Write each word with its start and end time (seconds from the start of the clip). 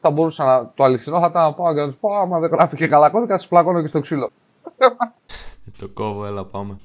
θα 0.00 0.10
μπορούσα 0.10 0.44
να, 0.44 0.70
το 0.74 0.84
αληθινό 0.84 1.20
θα 1.20 1.26
ήταν 1.26 1.42
να 1.42 1.52
πάω 1.52 1.74
και 1.74 1.80
να 1.80 1.88
του 1.88 1.96
πω: 2.00 2.12
Άμα 2.14 2.38
δεν 2.38 2.50
γράφει 2.50 2.76
και 2.76 2.86
καλά 2.86 3.10
κώδικα, 3.10 3.38
σα 3.38 3.48
πλακώνω 3.48 3.80
και 3.80 3.86
στο 3.86 4.00
ξύλο. 4.00 4.30
το 5.78 5.88
κόβω, 5.88 6.26
έλα 6.26 6.44
πάμε. 6.44 6.78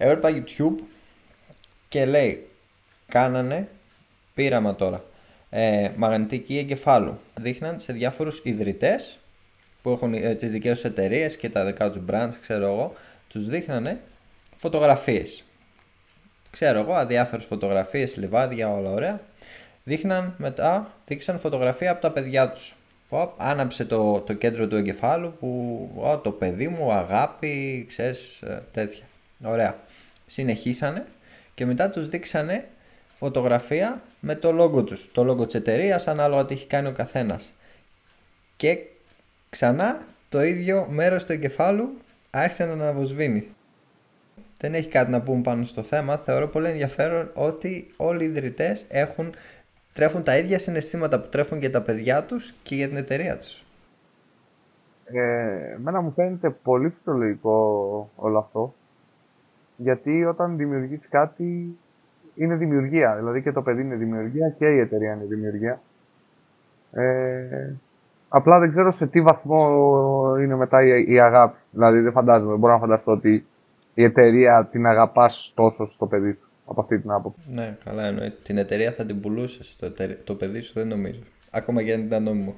Έβλεπα 0.00 0.28
YouTube 0.30 0.82
και 1.88 2.06
λέει 2.06 2.46
κάνανε 3.08 3.68
πείραμα 4.34 4.74
τώρα 4.74 5.04
ε, 5.50 5.90
μαγνητική 5.96 6.58
εγκεφάλου. 6.58 7.18
Δείχναν 7.40 7.80
σε 7.80 7.92
διάφορους 7.92 8.40
ιδρυτές 8.44 9.18
που 9.88 9.94
έχουν 9.94 10.14
ε, 10.14 10.34
τις 10.34 10.50
δικές 10.50 10.80
τους 10.80 10.90
εταιρείες 10.90 11.36
και 11.36 11.48
τα 11.48 11.64
δικά 11.64 11.90
τους 11.90 12.02
brands, 12.10 12.32
ξέρω 12.40 12.64
εγώ, 12.64 12.92
τους 13.28 13.46
δείχνανε 13.46 14.00
φωτογραφίες. 14.56 15.44
Ξέρω 16.50 16.78
εγώ, 16.78 16.92
αδιάφορες 16.92 17.44
φωτογραφίες, 17.44 18.16
λιβάδια, 18.16 18.72
όλα 18.72 18.90
ωραία. 18.90 19.20
Δείχναν 19.84 20.34
μετά, 20.38 20.94
δείξαν 21.06 21.38
φωτογραφία 21.38 21.90
από 21.90 22.00
τα 22.00 22.10
παιδιά 22.10 22.50
τους. 22.50 22.74
Οπ, 23.08 23.32
άναψε 23.36 23.84
το, 23.84 24.20
το 24.20 24.34
κέντρο 24.34 24.66
του 24.66 24.76
εγκεφάλου 24.76 25.36
που 25.40 25.90
ο, 25.96 26.18
το 26.18 26.30
παιδί 26.30 26.68
μου, 26.68 26.92
αγάπη, 26.92 27.84
ξέρεις, 27.88 28.42
ε, 28.42 28.62
τέτοια. 28.72 29.04
Ωραία. 29.44 29.78
Συνεχίσανε 30.26 31.06
και 31.54 31.66
μετά 31.66 31.90
τους 31.90 32.08
δείξανε 32.08 32.68
φωτογραφία 33.14 34.02
με 34.20 34.34
το 34.34 34.52
λόγο 34.52 34.84
τους, 34.84 35.12
το 35.12 35.24
λόγο 35.24 35.46
της 35.46 35.54
εταιρείας, 35.54 36.08
ανάλογα 36.08 36.44
τι 36.44 36.54
έχει 36.54 36.66
κάνει 36.66 36.88
ο 36.88 36.92
καθένας. 36.92 37.52
Και 38.56 38.78
ξανά 39.50 39.98
το 40.28 40.42
ίδιο 40.42 40.86
μέρος 40.90 41.24
του 41.24 41.32
εγκεφάλου 41.32 41.96
άρχισε 42.30 42.64
να 42.64 42.72
αναβοσβήνει. 42.72 43.48
Δεν 44.60 44.74
έχει 44.74 44.88
κάτι 44.88 45.10
να 45.10 45.22
πούμε 45.22 45.40
πάνω 45.40 45.64
στο 45.64 45.82
θέμα. 45.82 46.16
Θεωρώ 46.16 46.46
πολύ 46.46 46.68
ενδιαφέρον 46.68 47.30
ότι 47.34 47.90
όλοι 47.96 48.24
οι 48.24 48.26
ιδρυτές 48.26 48.86
έχουν, 48.88 49.34
τρέφουν 49.92 50.22
τα 50.22 50.36
ίδια 50.36 50.58
συναισθήματα 50.58 51.20
που 51.20 51.28
τρέφουν 51.28 51.58
για 51.58 51.70
τα 51.70 51.82
παιδιά 51.82 52.24
τους 52.24 52.54
και 52.62 52.74
για 52.74 52.88
την 52.88 52.96
εταιρεία 52.96 53.36
τους. 53.36 53.64
Ε, 55.04 55.72
εμένα 55.72 56.00
μου 56.00 56.12
φαίνεται 56.12 56.50
πολύ 56.50 56.88
φυσιολογικό 56.88 58.10
όλο 58.16 58.38
αυτό. 58.38 58.74
Γιατί 59.76 60.24
όταν 60.24 60.56
δημιουργείς 60.56 61.08
κάτι 61.08 61.78
είναι 62.34 62.54
δημιουργία. 62.54 63.16
Δηλαδή 63.16 63.42
και 63.42 63.52
το 63.52 63.62
παιδί 63.62 63.82
είναι 63.82 63.96
δημιουργία 63.96 64.48
και 64.48 64.66
η 64.66 64.78
εταιρεία 64.78 65.12
είναι 65.12 65.24
δημιουργία. 65.24 65.80
Ε, 66.92 67.72
απλά 68.28 68.58
δεν 68.58 68.68
ξέρω 68.68 68.90
σε 68.90 69.06
τι 69.06 69.20
βαθμό 69.20 69.68
είναι 70.40 70.56
μετά 70.56 70.82
η, 70.82 71.04
η 71.08 71.20
αγάπη. 71.20 71.58
Δηλαδή 71.70 72.00
δεν 72.00 72.12
φαντάζομαι, 72.12 72.56
μπορώ 72.56 72.72
να 72.72 72.78
φανταστώ 72.78 73.12
ότι 73.12 73.46
η 73.94 74.04
εταιρεία 74.04 74.68
την 74.70 74.86
αγαπάς 74.86 75.52
τόσο 75.54 75.84
στο 75.84 76.06
παιδί 76.06 76.34
του. 76.34 76.46
Από 76.66 76.80
αυτή 76.80 76.98
την 76.98 77.10
άποψη. 77.10 77.48
Ναι, 77.50 77.76
καλά 77.84 78.04
εννοείται. 78.06 78.36
Την 78.42 78.58
εταιρεία 78.58 78.92
θα 78.92 79.04
την 79.04 79.20
πουλούσες. 79.20 79.76
Το, 79.76 79.92
το 80.24 80.34
παιδί 80.34 80.60
σου 80.60 80.72
δεν 80.74 80.88
νομίζω. 80.88 81.20
Ακόμα 81.50 81.82
και 81.82 81.92
αν 81.92 82.00
ήταν 82.00 82.22
νόμιμο. 82.22 82.54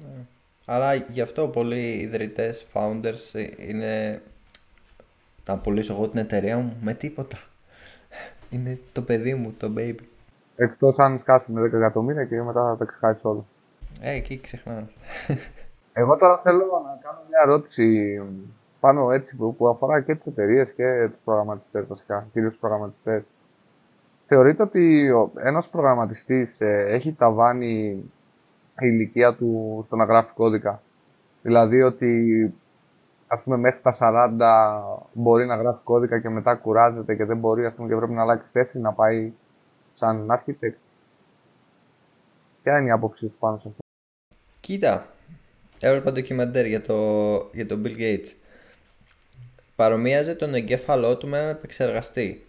ναι. 0.00 0.24
Αλλά 0.64 0.94
γι' 0.94 1.20
αυτό 1.20 1.48
πολλοί 1.48 1.92
ιδρυτές, 1.92 2.66
founders 2.72 3.48
είναι. 3.68 4.22
Να 5.46 5.58
πουλήσω 5.58 5.92
εγώ 5.92 6.08
την 6.08 6.20
εταιρεία 6.20 6.58
μου 6.58 6.76
με 6.82 6.94
τίποτα. 6.94 7.38
Είναι 8.50 8.78
το 8.92 9.02
παιδί 9.02 9.34
μου, 9.34 9.54
το 9.58 9.72
baby. 9.76 10.04
Εκτός 10.56 10.98
αν 10.98 11.18
σκάσει 11.18 11.52
με 11.52 11.60
10 11.60 11.72
εκατομμύρια 11.72 12.24
και 12.24 12.42
μετά 12.42 12.62
θα 12.68 12.76
τα 12.76 12.84
ξεχάσεις 12.84 13.24
όλα. 13.24 13.44
Ε, 14.04 14.10
εκεί 14.10 14.40
ξεχνάς. 14.40 14.96
Εγώ 15.92 16.16
τώρα 16.16 16.38
θέλω 16.38 16.64
να 16.84 16.98
κάνω 17.02 17.18
μια 17.28 17.40
ερώτηση 17.42 18.20
πάνω 18.80 19.12
έτσι 19.12 19.36
που, 19.36 19.68
αφορά 19.68 20.00
και 20.00 20.14
τις 20.14 20.26
εταιρείες 20.26 20.72
και 20.72 21.08
τους 21.10 21.20
προγραμματιστές 21.24 21.86
βασικά, 21.86 22.26
κυρίως 22.32 22.50
τους 22.52 22.60
προγραμματιστές. 22.60 23.22
Θεωρείτε 24.26 24.62
ότι 24.62 25.12
ένας 25.36 25.68
προγραμματιστής 25.68 26.60
ε, 26.60 26.84
έχει 26.88 27.12
ταβάνει 27.12 28.04
η 28.78 28.86
ηλικία 28.86 29.34
του 29.34 29.82
στο 29.86 29.96
να 29.96 30.04
γράφει 30.04 30.32
κώδικα. 30.34 30.82
Δηλαδή 31.42 31.82
ότι 31.82 32.54
ας 33.26 33.42
πούμε 33.42 33.56
μέχρι 33.56 33.80
τα 33.80 33.96
40 34.00 35.08
μπορεί 35.12 35.46
να 35.46 35.56
γράφει 35.56 35.80
κώδικα 35.84 36.20
και 36.20 36.28
μετά 36.28 36.56
κουράζεται 36.56 37.14
και 37.14 37.24
δεν 37.24 37.38
μπορεί 37.38 37.66
ας 37.66 37.74
πούμε, 37.74 37.88
και 37.88 37.94
πρέπει 37.94 38.12
να 38.12 38.22
αλλάξει 38.22 38.50
θέση 38.50 38.80
να 38.80 38.92
πάει 38.92 39.32
σαν 39.92 40.26
architect; 40.30 40.76
Ποια 42.62 42.78
είναι 42.78 42.88
η 42.88 42.90
άποψή 42.90 43.28
σου 43.28 43.38
πάνω 43.38 43.56
σε 43.56 43.68
αυτό; 43.68 43.81
Κοίτα, 44.62 45.14
έβλεπα 45.80 46.12
ντοκιμαντέρ 46.12 46.66
για 46.66 46.82
το, 46.82 46.96
για 47.52 47.66
το 47.66 47.80
Bill 47.84 47.98
Gates. 47.98 48.32
Παρομοίαζε 49.76 50.34
τον 50.34 50.54
εγκέφαλό 50.54 51.16
του 51.16 51.28
με 51.28 51.38
έναν 51.38 51.50
επεξεργαστή. 51.50 52.44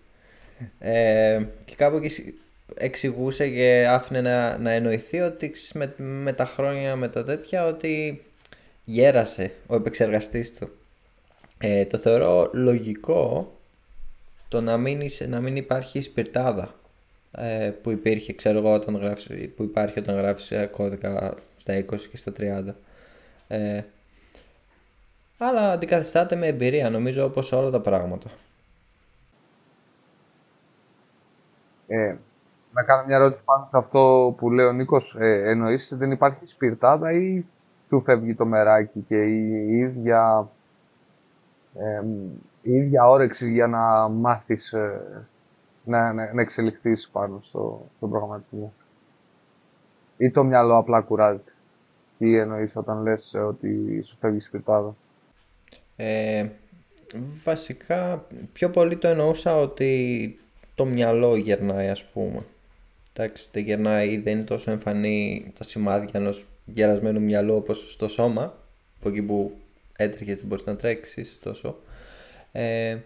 Ε, 0.80 1.46
και 1.66 1.76
κάπου 1.76 1.98
εκεί 1.98 2.34
εξηγούσε 2.76 3.50
και 3.50 3.86
άφηνε 3.90 4.22
να, 4.22 4.58
να 4.58 4.72
εννοηθεί 4.72 5.20
ότι 5.20 5.54
με, 5.74 5.94
με 5.98 6.34
τα 6.34 6.46
χρόνια, 6.46 6.96
με 6.96 7.08
τα 7.08 7.24
τέτοια, 7.24 7.66
ότι 7.66 8.24
γέρασε 8.84 9.52
ο 9.68 9.76
επεξεργαστής 9.76 10.58
του. 10.58 10.70
Ε, 11.58 11.86
το 11.86 11.98
θεωρώ 11.98 12.50
λογικό 12.54 13.54
το 14.48 14.62
να 14.62 14.78
μην, 14.78 15.02
να 15.28 15.42
μην 15.42 15.56
υπάρχει 15.56 16.02
σπιρτάδα 16.02 16.76
ε, 17.38 17.72
που 17.82 17.92
υπήρχε, 17.92 18.34
ξέρω 18.34 18.58
εγώ, 18.58 18.74
όταν 18.74 18.96
γράφεις, 18.96 19.50
που 19.56 19.64
υπάρχει 19.64 20.00
όταν 20.00 20.16
γράφεις 20.16 20.52
ε, 20.52 20.66
κώδικα 20.66 21.34
στα 21.56 21.74
20 21.74 21.84
και 22.12 22.18
στα 22.18 22.32
30. 22.40 22.74
Ε, 23.48 23.82
αλλά 25.38 25.72
αντικαθιστάται 25.72 26.36
με 26.36 26.48
εμπειρία, 26.48 26.90
νομίζω, 26.90 27.26
όπως 27.26 27.52
όλα 27.52 27.70
τα 27.70 27.82
πράγματα. 27.82 28.30
Ε, 31.88 32.16
να 32.74 32.84
κάνω 32.84 33.06
μια 33.06 33.16
ερώτηση 33.16 33.44
πάνω 33.44 33.66
σε 33.66 33.78
αυτό 33.78 34.34
που 34.38 34.52
λέει 34.52 34.66
ο 34.66 34.72
Νίκος. 34.72 35.16
Ε, 35.20 35.50
εννοείς 35.50 35.94
δεν 35.98 36.12
υπάρχει 36.12 36.46
σπιρτάδα 36.46 37.12
ή 37.12 37.46
σου 37.88 38.02
φεύγει 38.02 38.36
το 38.36 38.46
μεράκι 38.46 39.06
και 39.08 39.24
η, 39.24 39.78
ίδια, 39.78 40.50
ε, 41.74 42.02
η 42.62 42.72
ίδια 42.72 43.10
όρεξη 43.10 43.52
για 43.52 43.68
να 43.68 44.08
μάθεις 44.08 44.74
ε, 44.74 45.02
να, 45.84 46.14
να, 46.14 46.34
να 46.34 46.42
εξελιχθείς 46.42 47.10
πάνω 47.12 47.40
στο, 47.42 47.90
στο 47.98 48.08
προγραμματισμό. 48.08 48.74
Ή 50.18 50.32
το 50.32 50.44
μυαλό 50.44 50.78
απλά 50.78 51.02
κουράζεται. 51.02 51.52
Τι 52.18 52.38
εννοείς 52.38 52.76
όταν 52.76 53.02
λες 53.02 53.34
ότι 53.34 54.02
σου 54.04 54.18
φεύγει 54.20 54.40
σπιρτάδα. 54.40 54.96
Ε, 55.96 56.50
βασικά, 57.44 58.28
πιο 58.54 58.70
πολύ 58.70 58.98
το 58.98 59.08
εννοούσα 59.08 59.56
ότι 59.56 60.36
το 60.76 60.86
μυαλό 60.86 61.36
γερνάει 61.36 61.90
ας 61.90 62.04
πούμε. 62.04 62.46
Εντάξει, 63.14 63.50
δεν 63.52 63.64
γερνάει 63.64 64.10
ή 64.10 64.18
δεν 64.18 64.34
είναι 64.34 64.44
τόσο 64.44 64.72
εμφανή 64.72 65.52
τα 65.58 65.64
σημάδια 65.64 66.10
ενός 66.14 66.46
γερασμένου 66.66 67.22
μυαλού 67.22 67.56
όπως 67.56 67.92
στο 67.92 68.08
σώμα, 68.08 68.58
από 69.00 69.10
εκεί 69.10 69.22
που 69.22 69.52
έτρεχες 69.96 70.38
δεν 70.38 70.48
μπορείς 70.48 70.66
να 70.66 70.76
τρέξεις 70.76 71.40
τόσο. 71.42 71.80
Ε, 72.52 72.98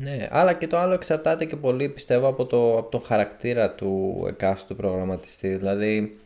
ναι, 0.00 0.28
αλλά 0.30 0.52
και 0.52 0.66
το 0.66 0.78
άλλο 0.78 0.92
εξαρτάται 0.92 1.44
και 1.44 1.56
πολύ 1.56 1.88
πιστεύω 1.88 2.26
από, 2.26 2.46
το, 2.46 2.78
από 2.78 2.90
τον 2.90 3.02
χαρακτήρα 3.02 3.70
του 3.70 4.24
εκάστοτε 4.28 4.74
προγραμματιστή. 4.74 5.56
Δηλαδή, 5.56 6.18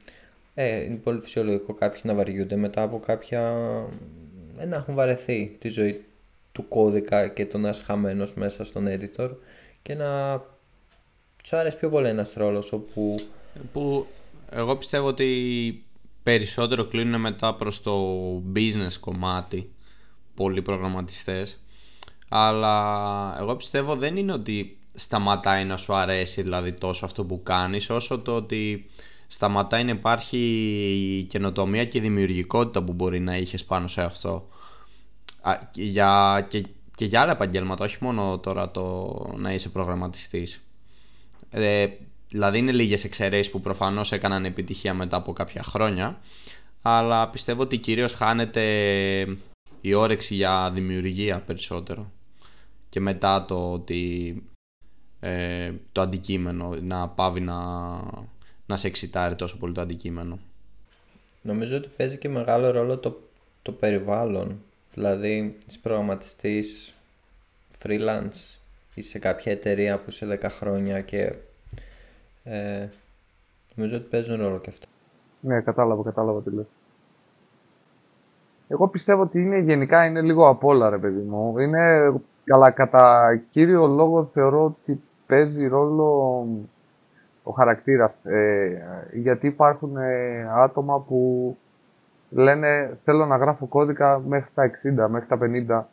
ε, 0.54 0.84
είναι 0.84 0.96
πολύ 0.96 1.20
φυσιολογικό 1.20 1.74
κάποιοι 1.74 2.00
να 2.04 2.14
βαριούνται 2.14 2.56
μετά 2.56 2.82
από 2.82 2.98
κάποια. 2.98 3.40
Ε, 4.58 4.66
να 4.66 4.76
έχουν 4.76 4.94
βαρεθεί 4.94 5.56
τη 5.58 5.68
ζωή 5.68 6.04
του 6.52 6.68
κώδικα 6.68 7.28
και 7.28 7.46
το 7.46 7.58
να 7.58 7.68
είσαι 7.68 7.82
χαμένος 7.82 8.34
μέσα 8.34 8.64
στον 8.64 8.86
editor 8.88 9.30
και 9.82 9.94
να 9.94 10.42
τους 11.42 11.52
άρεσε 11.52 11.76
πιο 11.76 11.88
πολύ 11.88 12.08
ένας 12.08 12.32
ρόλος 12.32 12.72
όπου. 12.72 13.20
Που 13.72 14.06
εγώ 14.50 14.76
πιστεύω 14.76 15.06
ότι 15.06 15.84
περισσότερο 16.22 16.86
κλείνουν 16.86 17.20
μετά 17.20 17.54
προς 17.54 17.82
το 17.82 18.12
business 18.54 18.96
κομμάτι 19.00 19.70
πολλοί 20.34 20.62
προγραμματιστές 20.62 21.60
αλλά 22.28 23.36
εγώ 23.38 23.56
πιστεύω 23.56 23.96
δεν 23.96 24.16
είναι 24.16 24.32
ότι 24.32 24.78
σταματάει 24.94 25.64
να 25.64 25.76
σου 25.76 25.94
αρέσει 25.94 26.42
δηλαδή 26.42 26.72
τόσο 26.72 27.04
αυτό 27.04 27.24
που 27.24 27.42
κάνεις 27.42 27.90
όσο 27.90 28.18
το 28.18 28.34
ότι 28.34 28.90
σταματάει 29.26 29.84
να 29.84 29.90
υπάρχει 29.90 30.38
η 31.18 31.22
καινοτομία 31.22 31.84
και 31.84 31.98
η 31.98 32.00
δημιουργικότητα 32.00 32.82
που 32.82 32.92
μπορεί 32.92 33.20
να 33.20 33.36
είχες 33.36 33.64
πάνω 33.64 33.88
σε 33.88 34.02
αυτό. 34.02 34.48
Και 35.70 35.82
για, 35.82 36.46
και, 36.48 36.64
και 36.96 37.04
για 37.04 37.20
άλλα 37.20 37.32
επαγγέλματα 37.32 37.84
όχι 37.84 37.96
μόνο 38.00 38.38
τώρα 38.38 38.70
το 38.70 39.14
να 39.36 39.52
είσαι 39.52 39.68
προγραμματιστής. 39.68 40.64
Ε, 41.50 41.86
Δηλαδή 42.28 42.58
είναι 42.58 42.72
λίγες 42.72 43.04
εξαιρέσεις 43.04 43.50
που 43.52 43.60
προφανώς 43.60 44.12
έκαναν 44.12 44.44
επιτυχία 44.44 44.94
μετά 44.94 45.16
από 45.16 45.32
κάποια 45.32 45.62
χρόνια 45.62 46.20
αλλά 46.82 47.28
πιστεύω 47.28 47.62
ότι 47.62 47.76
κυρίως 47.76 48.12
χάνεται 48.12 48.62
η 49.80 49.94
όρεξη 49.94 50.34
για 50.34 50.70
δημιουργία 50.74 51.40
περισσότερο 51.40 52.12
και 52.96 53.02
μετά 53.02 53.44
το 53.44 53.72
ότι 53.72 54.42
ε, 55.20 55.72
το 55.92 56.00
αντικείμενο 56.00 56.76
να 56.80 57.08
πάβει 57.08 57.40
να, 57.40 57.56
να 58.66 58.76
σε 58.76 58.86
εξητάρει 58.86 59.34
τόσο 59.34 59.56
πολύ 59.58 59.72
το 59.72 59.80
αντικείμενο. 59.80 60.38
Νομίζω 61.42 61.76
ότι 61.76 61.88
παίζει 61.96 62.18
και 62.18 62.28
μεγάλο 62.28 62.70
ρόλο 62.70 62.98
το, 62.98 63.20
το 63.62 63.72
περιβάλλον 63.72 64.60
Δηλαδή, 64.94 65.56
είσαι 65.68 65.78
προγραμματιστής 65.82 66.94
freelance 67.82 68.58
ή 68.94 69.02
σε 69.02 69.18
κάποια 69.18 69.52
εταιρεία 69.52 69.98
που 69.98 70.10
σε 70.10 70.38
10 70.42 70.46
χρόνια 70.50 71.00
και 71.00 71.34
ε, 72.44 72.88
νομίζω 73.74 73.96
ότι 73.96 74.08
παίζουν 74.10 74.40
ρόλο 74.40 74.58
και 74.58 74.70
αυτά. 74.70 74.86
Ναι, 75.40 75.60
κατάλαβα, 75.60 76.02
κατάλαβα 76.02 76.42
τι 76.42 76.50
λες. 76.50 76.68
Εγώ 78.68 78.88
πιστεύω 78.88 79.22
ότι 79.22 79.40
είναι, 79.40 79.58
γενικά 79.58 80.04
είναι 80.04 80.20
λίγο 80.20 80.48
απ' 80.48 80.64
όλα, 80.64 80.90
ρε 80.90 80.98
παιδί 80.98 81.22
μου. 81.22 81.58
Είναι, 81.58 82.12
αλλά 82.54 82.70
κατά 82.70 83.36
κύριο 83.50 83.86
λόγο 83.86 84.30
θεωρώ 84.32 84.64
ότι 84.64 85.02
παίζει 85.26 85.66
ρόλο 85.66 86.46
ο 87.42 87.52
χαρακτήρας. 87.52 88.24
Ε, 88.24 88.82
γιατί 89.12 89.46
υπάρχουν 89.46 89.96
ε, 89.96 90.48
άτομα 90.54 91.00
που 91.00 91.56
λένε 92.30 92.98
θέλω 93.02 93.26
να 93.26 93.36
γράφω 93.36 93.66
κώδικα 93.66 94.22
μέχρι 94.26 94.50
τα 94.54 94.70
60, 95.06 95.08
μέχρι 95.10 95.28
τα 95.28 95.38
50. 95.40 95.84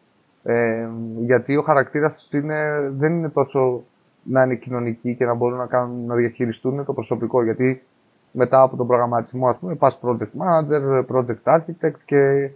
Ε, 0.44 0.88
γιατί 1.18 1.58
ο 1.58 1.62
χαρακτήρας 1.62 2.18
τους 2.18 2.34
είναι, 2.34 2.90
δεν 2.98 3.14
είναι 3.14 3.30
τόσο 3.30 3.84
να 4.24 4.44
είναι 4.44 4.56
κοινωνικοί 4.56 5.16
και 5.16 5.26
να 5.26 5.34
μπορούν 5.34 5.58
να, 5.58 5.66
κάνουν, 5.66 6.06
να 6.06 6.16
διαχειριστούν 6.16 6.86
το 6.86 6.94
προσωπικό. 6.94 7.44
Γιατί 7.44 7.84
μετά 8.32 8.62
από 8.62 8.76
τον 8.76 8.88
προγραμματισμό, 8.88 9.48
ας 9.48 9.58
πούμε, 9.60 9.76
πας 9.76 10.00
project 10.04 10.32
manager, 10.42 11.06
project 11.06 11.44
architect 11.44 12.00
και 12.06 12.50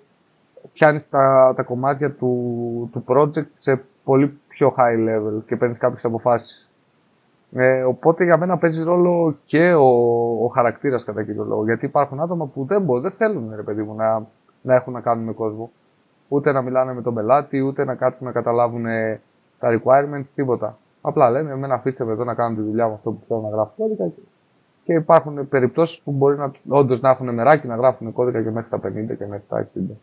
πιάνεις 0.74 1.10
τα, 1.10 1.54
τα 1.56 1.64
κομμάτια 1.64 2.12
του, 2.12 2.90
του 2.92 3.04
project 3.08 3.48
σε 3.56 3.82
πολύ 4.04 4.40
πιο 4.48 4.76
high 4.78 5.10
level 5.10 5.42
και 5.46 5.56
παίρνεις 5.56 5.78
κάποιες 5.78 6.06
αποφάσεις. 6.06 6.70
Ε, 7.52 7.84
οπότε 7.84 8.24
για 8.24 8.38
μένα 8.38 8.58
παίζει 8.58 8.84
ρόλο 8.84 9.36
και 9.46 9.74
ο, 9.74 9.88
ο 10.44 10.48
χαρακτήρας 10.48 11.04
κατά 11.04 11.24
κύριο 11.24 11.44
λόγο. 11.44 11.64
Γιατί 11.64 11.86
υπάρχουν 11.86 12.20
άτομα 12.20 12.46
που 12.46 12.66
δεν 12.66 12.82
μπορούν, 12.82 13.02
δεν 13.02 13.12
θέλουν 13.12 13.54
ρε 13.56 13.62
παιδί 13.62 13.82
μου 13.82 13.96
να, 13.96 14.26
να 14.62 14.76
έχουν 14.76 14.94
να 14.94 15.02
κάνουν 15.02 15.24
με 15.24 15.32
κόσμο. 15.34 15.72
Ούτε 16.28 16.52
να 16.52 16.62
μιλάνε 16.62 16.94
με 16.94 17.02
τον 17.02 17.14
πελάτη, 17.14 17.62
ούτε 17.62 17.86
να 17.86 17.96
κάτσουν 17.96 18.28
να 18.28 18.32
καταλάβουν 18.34 18.86
ε, 18.86 19.22
τα 19.60 19.70
requirements, 19.70 20.28
τίποτα. 20.36 20.78
Απλά 21.02 21.30
λένε, 21.30 21.52
εμένα 21.52 21.74
αφήστε 21.74 22.06
με 22.06 22.12
εδώ 22.12 22.24
να 22.24 22.34
κάνω 22.34 22.56
τη 22.56 22.62
δουλειά 22.62 22.88
με 22.88 22.94
αυτό 22.94 23.12
που 23.12 23.20
ξέρω 23.22 23.42
να 23.42 23.50
γράφω 23.50 23.72
κώδικα. 23.78 24.06
Και, 24.06 24.22
και 24.84 24.94
υπάρχουν 24.94 25.48
περιπτώσεις 25.48 26.02
που 26.02 26.12
μπορεί 26.12 26.38
να, 26.38 26.52
όντως 26.68 27.02
να 27.02 27.10
έχουν 27.10 27.34
μεράκι 27.34 27.68
να 27.68 27.76
γράφουν 27.76 28.14
κώδικα 28.14 28.44
και 28.44 28.52
μέχρι 28.52 28.70
τα 28.70 28.78
50 28.78 29.18
και 29.18 29.26
μέχρι 29.26 29.46
τα 29.48 29.68
60. 29.76 29.96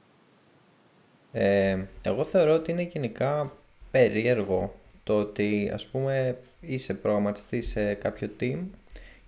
Ε, 1.37 1.85
εγώ 2.03 2.25
θεωρώ 2.25 2.55
ότι 2.55 2.71
είναι 2.71 2.83
γενικά 2.83 3.53
περίεργο 3.91 4.75
το 5.05 5.19
ότι 5.19 5.71
ας 5.75 5.87
πούμε 5.87 6.39
είσαι 6.61 6.95
προγραμματιστή 6.95 7.61
σε 7.61 7.95
κάποιο 7.95 8.31
team 8.41 8.59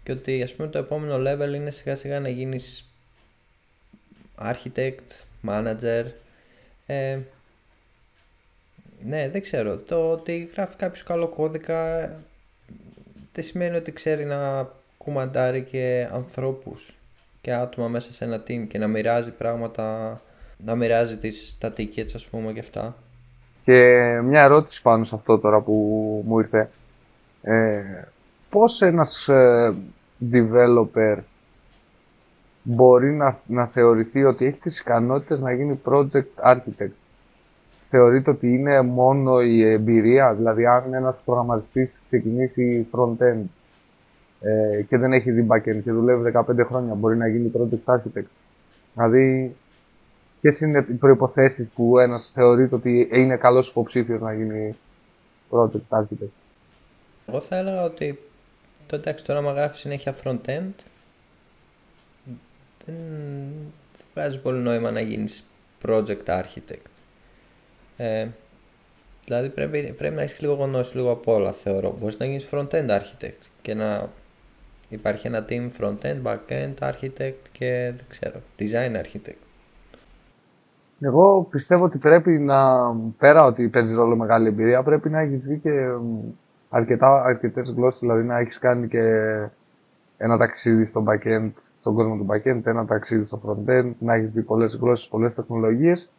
και 0.02 0.12
ότι 0.12 0.42
ας 0.42 0.54
πούμε 0.54 0.68
το 0.68 0.78
επόμενο 0.78 1.30
level 1.30 1.54
είναι 1.54 1.70
σιγά 1.70 1.94
σιγά 1.94 2.20
να 2.20 2.28
γίνεις 2.28 2.88
architect, 4.42 5.24
manager. 5.48 6.04
Ε, 6.86 7.18
ναι 9.04 9.28
δεν 9.28 9.42
ξέρω. 9.42 9.76
Το 9.76 10.10
ότι 10.10 10.50
γράφει 10.52 10.76
κάποιος 10.76 11.02
καλό 11.02 11.28
κώδικα 11.28 12.10
δεν 13.32 13.44
σημαίνει 13.44 13.76
ότι 13.76 13.92
ξέρει 13.92 14.24
να 14.24 14.70
κουμαντάρει 14.96 15.62
και 15.62 16.08
ανθρώπους 16.12 16.94
και 17.40 17.52
άτομα 17.52 17.88
μέσα 17.88 18.12
σε 18.12 18.24
ένα 18.24 18.42
team 18.48 18.66
και 18.68 18.78
να 18.78 18.86
μοιράζει 18.86 19.30
πράγματα 19.30 20.20
να 20.64 20.74
μοιράζει 20.74 21.16
τις, 21.16 21.56
τα 21.58 21.72
tickets 21.76 22.10
ας 22.14 22.26
πούμε 22.26 22.52
και 22.52 22.60
αυτά 22.60 22.94
και 23.66 24.20
μια 24.24 24.42
ερώτηση 24.42 24.82
πάνω 24.82 25.04
σε 25.04 25.14
αυτό 25.14 25.38
τώρα 25.38 25.60
που 25.60 25.72
μου 26.26 26.38
ήρθε. 26.38 26.68
Ε, 27.42 27.82
πώς 28.50 28.82
ένας 28.82 29.28
ε, 29.28 29.74
developer 30.32 31.16
μπορεί 32.62 33.12
να, 33.12 33.38
να 33.46 33.66
θεωρηθεί 33.66 34.24
ότι 34.24 34.44
έχει 34.44 34.58
τις 34.58 34.80
ικανότητες 34.80 35.40
να 35.40 35.52
γίνει 35.52 35.80
project 35.84 36.52
architect; 36.52 36.94
Θεωρείται 37.88 38.30
ότι 38.30 38.54
είναι 38.54 38.82
μόνο 38.82 39.40
η 39.40 39.70
εμπειρία, 39.70 40.34
δηλαδή 40.34 40.66
αν 40.66 40.94
ένας 40.94 41.20
προγραμματιστής 41.24 41.92
ξεκινήσει 42.06 42.86
front-end 42.92 43.44
ε, 44.40 44.82
και 44.82 44.98
δεν 44.98 45.12
έχει 45.12 45.30
δει 45.30 45.46
back-end 45.50 45.80
και 45.84 45.92
δουλεύει 45.92 46.32
15 46.34 46.42
χρόνια, 46.66 46.94
μπορεί 46.94 47.16
να 47.16 47.28
γίνει 47.28 47.52
project 47.58 47.94
architect; 47.94 48.28
Δηλαδή 48.94 49.56
Ποιες 50.40 50.60
είναι 50.60 50.86
οι 50.88 50.92
προποθέσει 50.92 51.70
που 51.74 51.98
ένας 51.98 52.30
θεωρεί 52.30 52.68
ότι 52.70 53.08
είναι 53.12 53.36
καλός 53.36 53.68
υποψήφιος 53.68 54.20
να 54.20 54.34
γίνει 54.34 54.76
project 55.50 55.98
architect; 55.98 56.32
Εγώ 57.26 57.40
θα 57.40 57.56
έλεγα 57.56 57.84
ότι 57.84 58.18
το 58.86 58.96
εντάξει 58.96 59.24
τώρα 59.24 59.38
άμα 59.38 59.52
γράφεις 59.52 59.80
συνέχεια 59.80 60.14
front-end 60.24 60.72
δεν 62.86 62.96
βγάζει 64.14 64.38
πολύ 64.38 64.58
νόημα 64.58 64.90
να 64.90 65.00
γίνεις 65.00 65.44
project 65.86 66.24
architect. 66.24 66.90
Ε, 67.96 68.26
δηλαδή 69.24 69.48
πρέπει, 69.48 69.92
πρέπει 69.92 70.14
να 70.14 70.22
έχεις 70.22 70.40
λίγο 70.40 70.54
γνώση 70.54 70.96
λίγο 70.96 71.10
από 71.10 71.34
όλα 71.34 71.52
θεωρώ. 71.52 71.96
Μπορείς 72.00 72.18
να 72.18 72.26
γίνεις 72.26 72.48
front-end 72.50 72.88
architect 72.88 73.46
και 73.62 73.74
να 73.74 74.10
υπάρχει 74.88 75.26
ένα 75.26 75.44
team 75.48 75.68
front-end, 75.78 76.22
back-end 76.22 76.74
architect 76.78 77.42
και 77.52 77.92
δεν 77.96 78.04
ξέρω, 78.08 78.40
design 78.58 79.00
architect. 79.02 79.45
Εγώ 81.00 81.46
πιστεύω 81.50 81.84
ότι 81.84 81.98
πρέπει 81.98 82.30
να, 82.30 82.90
πέρα 83.18 83.44
ότι 83.44 83.68
παίζει 83.68 83.94
ρόλο 83.94 84.16
μεγάλη 84.16 84.48
εμπειρία, 84.48 84.82
πρέπει 84.82 85.10
να 85.10 85.20
έχεις 85.20 85.44
δει 85.44 85.58
και 85.58 85.88
αρκετά, 86.68 87.22
αρκετές 87.24 87.72
γλώσσες, 87.76 88.00
δηλαδή 88.00 88.22
να 88.22 88.38
έχεις 88.38 88.58
κάνει 88.58 88.88
και 88.88 89.02
ένα 90.16 90.36
ταξίδι 90.36 90.84
στο 90.84 91.04
backend, 91.06 91.50
στον 91.80 91.94
κόσμο 91.94 92.16
του 92.16 92.26
backend, 92.30 92.60
ένα 92.64 92.86
ταξίδι 92.86 93.24
στο 93.24 93.40
frontend, 93.46 93.90
να 93.98 94.14
έχεις 94.14 94.32
δει 94.32 94.42
πολλές 94.42 94.78
γλώσσες, 94.80 95.08
πολλές 95.08 95.34
τεχνολογίες. 95.34 96.10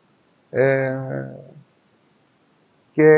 Ε, 0.49 0.97
και 2.91 3.09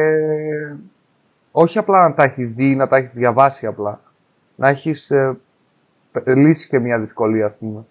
όχι 1.52 1.78
απλά 1.78 2.08
να 2.08 2.14
τα 2.14 2.24
έχεις 2.24 2.54
δει 2.54 2.72
ή 2.72 2.76
να 2.76 2.88
τα 2.88 2.98
έχεις 2.98 3.14
διαβάσει 3.14 3.66
απλά. 3.66 4.02
Να 4.56 4.68
έχεις 4.68 5.12
ε, 5.12 5.38
λύσει 6.26 6.68
και 6.68 6.80
μια 6.80 7.00
δυσκολία, 7.00 7.46
ας 7.46 7.58
πούμε. 7.58 7.86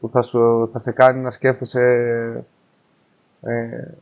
Που 0.00 0.08
θα, 0.08 0.22
σου, 0.22 0.68
θα 0.72 0.78
σε 0.78 0.92
κάνει 0.92 1.20
να 1.20 1.30
σκέφτεσαι 1.30 2.44
ε, 3.42 3.94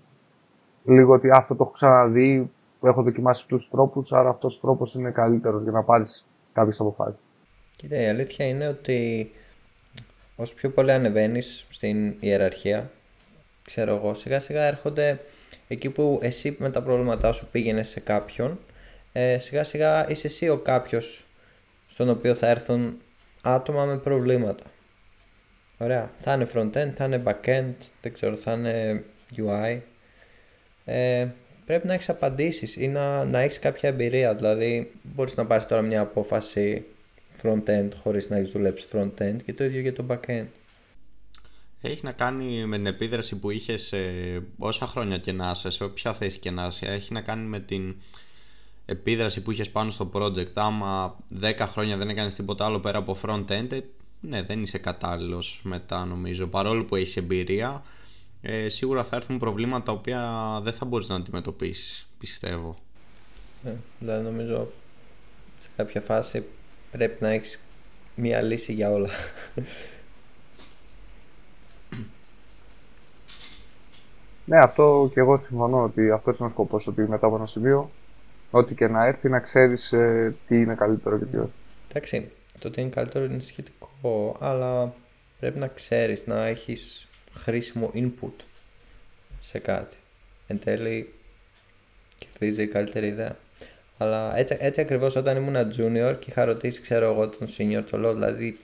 λίγο 0.85 1.13
ότι 1.15 1.31
αυτό 1.31 1.55
το 1.55 1.63
έχω 1.63 1.73
ξαναδεί, 1.73 2.51
έχω 2.83 3.03
δοκιμάσει 3.03 3.47
τους 3.47 3.69
τρόπους, 3.71 4.13
άρα 4.13 4.29
αυτός 4.29 4.57
ο 4.57 4.61
τρόπος 4.61 4.95
είναι 4.95 5.11
καλύτερος 5.11 5.63
για 5.63 5.73
να 5.73 5.83
πάρεις 5.83 6.27
κάποιες 6.53 6.81
αποφάσεις. 6.81 7.19
Κοίτα, 7.77 7.97
η 7.97 8.09
αλήθεια 8.09 8.47
είναι 8.47 8.69
ότι 8.69 9.31
όσο 10.37 10.55
πιο 10.55 10.71
πολύ 10.71 10.93
ανεβαίνεις 10.93 11.67
στην 11.69 12.15
ιεραρχία, 12.21 12.91
ξέρω 13.63 13.95
εγώ, 13.95 14.15
σιγά 14.15 14.41
σιγά 14.41 14.65
έρχονται 14.65 15.21
εκεί 15.69 15.91
που 15.91 16.19
εσύ 16.23 16.57
με 16.59 16.71
τα 16.71 16.83
προβλήματά 16.83 17.33
σου 17.33 17.49
πήγαινες 17.51 17.89
σε 17.89 18.01
κάποιον, 18.01 18.59
ε, 19.13 19.39
σιγά 19.39 19.65
σιγά 19.65 20.11
είσαι 20.11 20.27
εσύ 20.27 20.49
ο 20.49 20.59
κάποιος 20.59 21.27
στον 21.87 22.09
οποίο 22.09 22.35
θα 22.35 22.49
έρθουν 22.49 23.01
άτομα 23.43 23.85
με 23.85 23.97
προβλήματα. 23.97 24.65
Ωραία. 25.79 26.11
Θα 26.21 26.35
είναι 26.35 26.49
front-end, 26.55 26.93
θα 26.95 27.05
είναι 27.05 27.23
back-end, 27.27 27.75
δεν 28.01 28.13
ξέρω, 28.13 28.37
θα 28.37 28.53
είναι 28.53 29.05
UI, 29.37 29.81
ε, 30.85 31.27
πρέπει 31.67 31.87
να 31.87 31.95
έχεις 31.95 32.09
απαντήσεις 32.09 32.77
ή 32.77 32.89
να, 32.89 33.25
να 33.25 33.41
έχεις 33.41 33.59
κάποια 33.59 33.89
εμπειρία. 33.89 34.35
Δηλαδή, 34.35 34.93
μπορείς 35.03 35.37
να 35.37 35.47
πάρεις 35.47 35.67
τώρα 35.67 35.83
μια 35.83 36.01
απόφαση 36.01 36.85
front-end 37.43 37.89
χωρίς 38.03 38.29
να 38.31 38.37
έχεις 38.37 38.51
δουλέψει 38.51 38.87
front-end 38.93 39.37
και 39.45 39.55
το 39.55 39.65
ίδιο 39.65 39.81
για 39.81 39.93
το 39.93 40.05
back-end. 40.09 40.47
Έχει 41.81 42.05
να 42.05 42.13
κάνει 42.13 42.67
με 42.67 42.77
την 42.77 42.87
επίδραση 42.87 43.37
που 43.37 43.51
είχες 43.51 43.93
ε, 43.93 44.43
όσα 44.59 44.87
χρόνια 44.87 45.19
και 45.19 45.33
να 45.33 45.51
είσαι, 45.51 45.71
σε 45.71 45.85
όποια 45.85 46.15
θέση 46.15 46.39
και 46.39 46.51
να 46.51 46.67
είσαι. 46.67 46.87
Έχει 46.87 47.13
να 47.13 47.21
κάνει 47.21 47.47
με 47.47 47.61
την 47.61 47.97
επίδραση 48.87 49.41
που 49.43 49.51
είχες 49.51 49.71
πάνω 49.71 49.91
στο 49.91 50.11
project. 50.15 50.53
Άμα 50.55 51.17
10 51.41 51.53
χρόνια 51.59 51.97
δεν 51.97 52.09
έκανες 52.09 52.35
τίποτα 52.35 52.65
άλλο 52.65 52.81
πέρα 52.81 52.99
από 52.99 53.17
front-end, 53.23 53.73
ε, 53.73 53.81
ναι, 54.21 54.43
δεν 54.43 54.63
είσαι 54.63 54.79
κατάλληλος 54.79 55.61
μετά 55.63 56.05
νομίζω. 56.05 56.47
Παρόλο 56.47 56.85
που 56.85 56.97
έχεις 56.97 57.17
εμπειρία, 57.17 57.83
ε, 58.43 58.69
σίγουρα 58.69 59.05
θα 59.05 59.17
έρθουν 59.17 59.39
προβλήματα 59.39 59.85
τα 59.85 59.93
οποία 59.93 60.21
δεν 60.63 60.73
θα 60.73 60.85
μπορείς 60.85 61.09
να 61.09 61.17
αντιμετωπίσεις, 61.17 62.09
πιστεύω. 62.19 62.77
Ε, 63.65 63.71
δηλαδή 63.99 64.25
νομίζω 64.25 64.69
σε 65.61 65.69
κάποια 65.77 66.01
φάση 66.01 66.45
πρέπει 66.91 67.23
να 67.23 67.29
έχεις 67.29 67.61
μία 68.15 68.43
λύση 68.43 68.73
για 68.73 68.91
όλα. 68.91 69.09
Ναι, 74.47 74.59
αυτό 74.59 75.11
και 75.13 75.21
εγώ 75.21 75.37
συμφωνώ 75.37 75.83
ότι 75.83 76.11
αυτό 76.11 76.35
είναι 76.39 76.49
ο 76.49 76.51
σκοπός. 76.51 76.87
Ότι 76.87 77.03
μετά 77.03 77.27
από 77.27 77.37
ένα 77.37 77.47
σημείο, 77.47 77.91
ό,τι 78.51 78.75
και 78.75 78.89
να 78.89 79.07
έρθει, 79.07 79.29
να 79.29 79.39
ξέρεις 79.39 79.93
ε, 79.93 80.35
τι 80.47 80.61
είναι 80.61 80.75
καλύτερο 80.75 81.19
και 81.19 81.25
τι 81.25 81.37
όχι. 81.37 81.51
Εντάξει, 81.89 82.31
το 82.59 82.71
τι 82.71 82.81
είναι 82.81 82.91
καλύτερο 82.91 83.25
είναι 83.25 83.41
σχετικό, 83.41 84.37
αλλά 84.41 84.95
πρέπει 85.41 85.59
να 85.59 85.67
ξέρεις 85.67 86.27
να 86.27 86.47
έχεις 86.47 87.06
χρήσιμο 87.37 87.91
input 87.95 88.45
σε 89.41 89.59
κάτι. 89.59 89.97
Εν 90.47 90.59
τέλει 90.59 91.13
κερδίζει 92.19 92.63
η 92.63 92.67
καλύτερη 92.67 93.07
ιδέα. 93.07 93.37
Αλλά 93.99 94.39
έτσι, 94.39 94.57
έτσι 94.61 94.81
ακριβώς 94.81 95.17
όταν 95.17 95.37
ήμουν 95.37 95.57
junior 95.57 96.17
και 96.19 96.27
είχα 96.29 96.45
ρωτήσει 96.45 96.81
ξέρω 96.81 97.13
εγώ 97.13 97.29
τον 97.29 97.47
senior 97.59 97.85
το 97.91 97.99
λέω 97.99 98.15
δηλαδή 98.15 98.59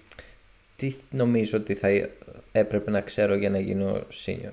τι 0.76 0.95
νομίζω 1.11 1.59
ότι 1.59 1.75
θα 1.75 1.88
έπρεπε 2.52 2.91
να 2.91 3.00
ξέρω 3.00 3.35
για 3.35 3.50
να 3.50 3.59
γίνω 3.59 4.00
senior. 4.26 4.52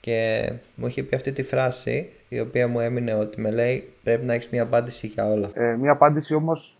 και 0.00 0.50
μου 0.74 0.86
είχε 0.86 1.02
πει 1.02 1.14
αυτή 1.14 1.32
τη 1.32 1.42
φράση 1.42 2.10
η 2.28 2.40
οποία 2.40 2.68
μου 2.68 2.80
έμεινε 2.80 3.14
ότι 3.14 3.40
με 3.40 3.50
λέει 3.50 3.88
πρέπει 4.02 4.24
να 4.24 4.34
έχεις 4.34 4.48
μια 4.48 4.62
απάντηση 4.62 5.06
για 5.06 5.26
όλα. 5.26 5.50
Ε, 5.54 5.76
μια 5.76 5.92
απάντηση 5.92 6.34
όμως 6.34 6.76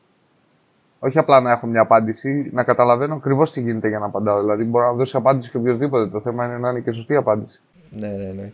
όχι 1.05 1.19
απλά 1.19 1.41
να 1.41 1.53
έχω 1.53 1.67
μια 1.67 1.81
απάντηση, 1.81 2.51
να 2.53 2.65
καταλαβαίνω 2.65 3.15
ακριβώς 3.15 3.51
τι 3.51 3.61
γίνεται 3.61 3.89
για 3.89 3.99
να 3.99 4.07
απαντάω. 4.07 4.41
Δηλαδή, 4.41 4.65
μπορώ 4.65 4.87
να 4.87 4.93
δώσει 4.93 5.17
απάντηση 5.17 5.51
και 5.51 5.57
οποιοδήποτε. 5.57 6.11
Το 6.11 6.21
θέμα 6.21 6.45
είναι 6.45 6.59
να 6.59 6.71
είναι 6.71 6.81
και 6.81 6.93
σωστή 6.93 7.17
απάντηση. 7.17 7.61
Ναι, 7.91 8.09
ναι, 8.09 8.33
ναι. 8.33 8.53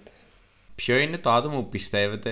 Ποιο 0.75 0.99
είναι 0.99 1.19
το 1.19 1.31
άτομο 1.31 1.61
που 1.61 1.69
πιστεύετε, 1.69 2.31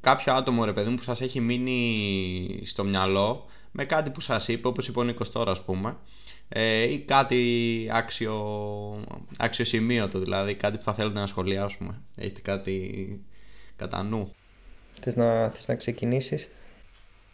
κάποιο 0.00 0.32
άτομο 0.32 0.64
ρε 0.64 0.72
παιδί 0.72 0.90
μου 0.90 0.96
που 0.96 1.02
σας 1.02 1.20
έχει 1.20 1.40
μείνει 1.40 2.60
στο 2.64 2.84
μυαλό 2.84 3.44
με 3.72 3.84
κάτι 3.84 4.10
που 4.10 4.20
σας 4.20 4.48
είπε, 4.48 4.68
όπως 4.68 4.88
είπε 4.88 4.98
ο 4.98 5.02
Νίκος 5.02 5.32
τώρα 5.32 5.50
ας 5.50 5.62
πούμε, 5.62 5.96
ε, 6.48 6.82
ή 6.82 6.98
κάτι 6.98 7.88
άξιο, 7.92 8.34
αξιοσημείωτο 9.38 10.18
δηλαδή, 10.18 10.54
κάτι 10.54 10.76
που 10.76 10.82
θα 10.82 10.94
θέλετε 10.94 11.18
να 11.18 11.26
σχολιάσουμε. 11.26 12.00
Έχετε 12.16 12.40
κάτι 12.40 13.20
κατά 13.76 14.02
νου; 14.02 14.34
Θες 15.00 15.16
να, 15.16 15.48
θες 15.48 15.68
να 15.68 15.74
ξεκινήσεις, 15.74 16.48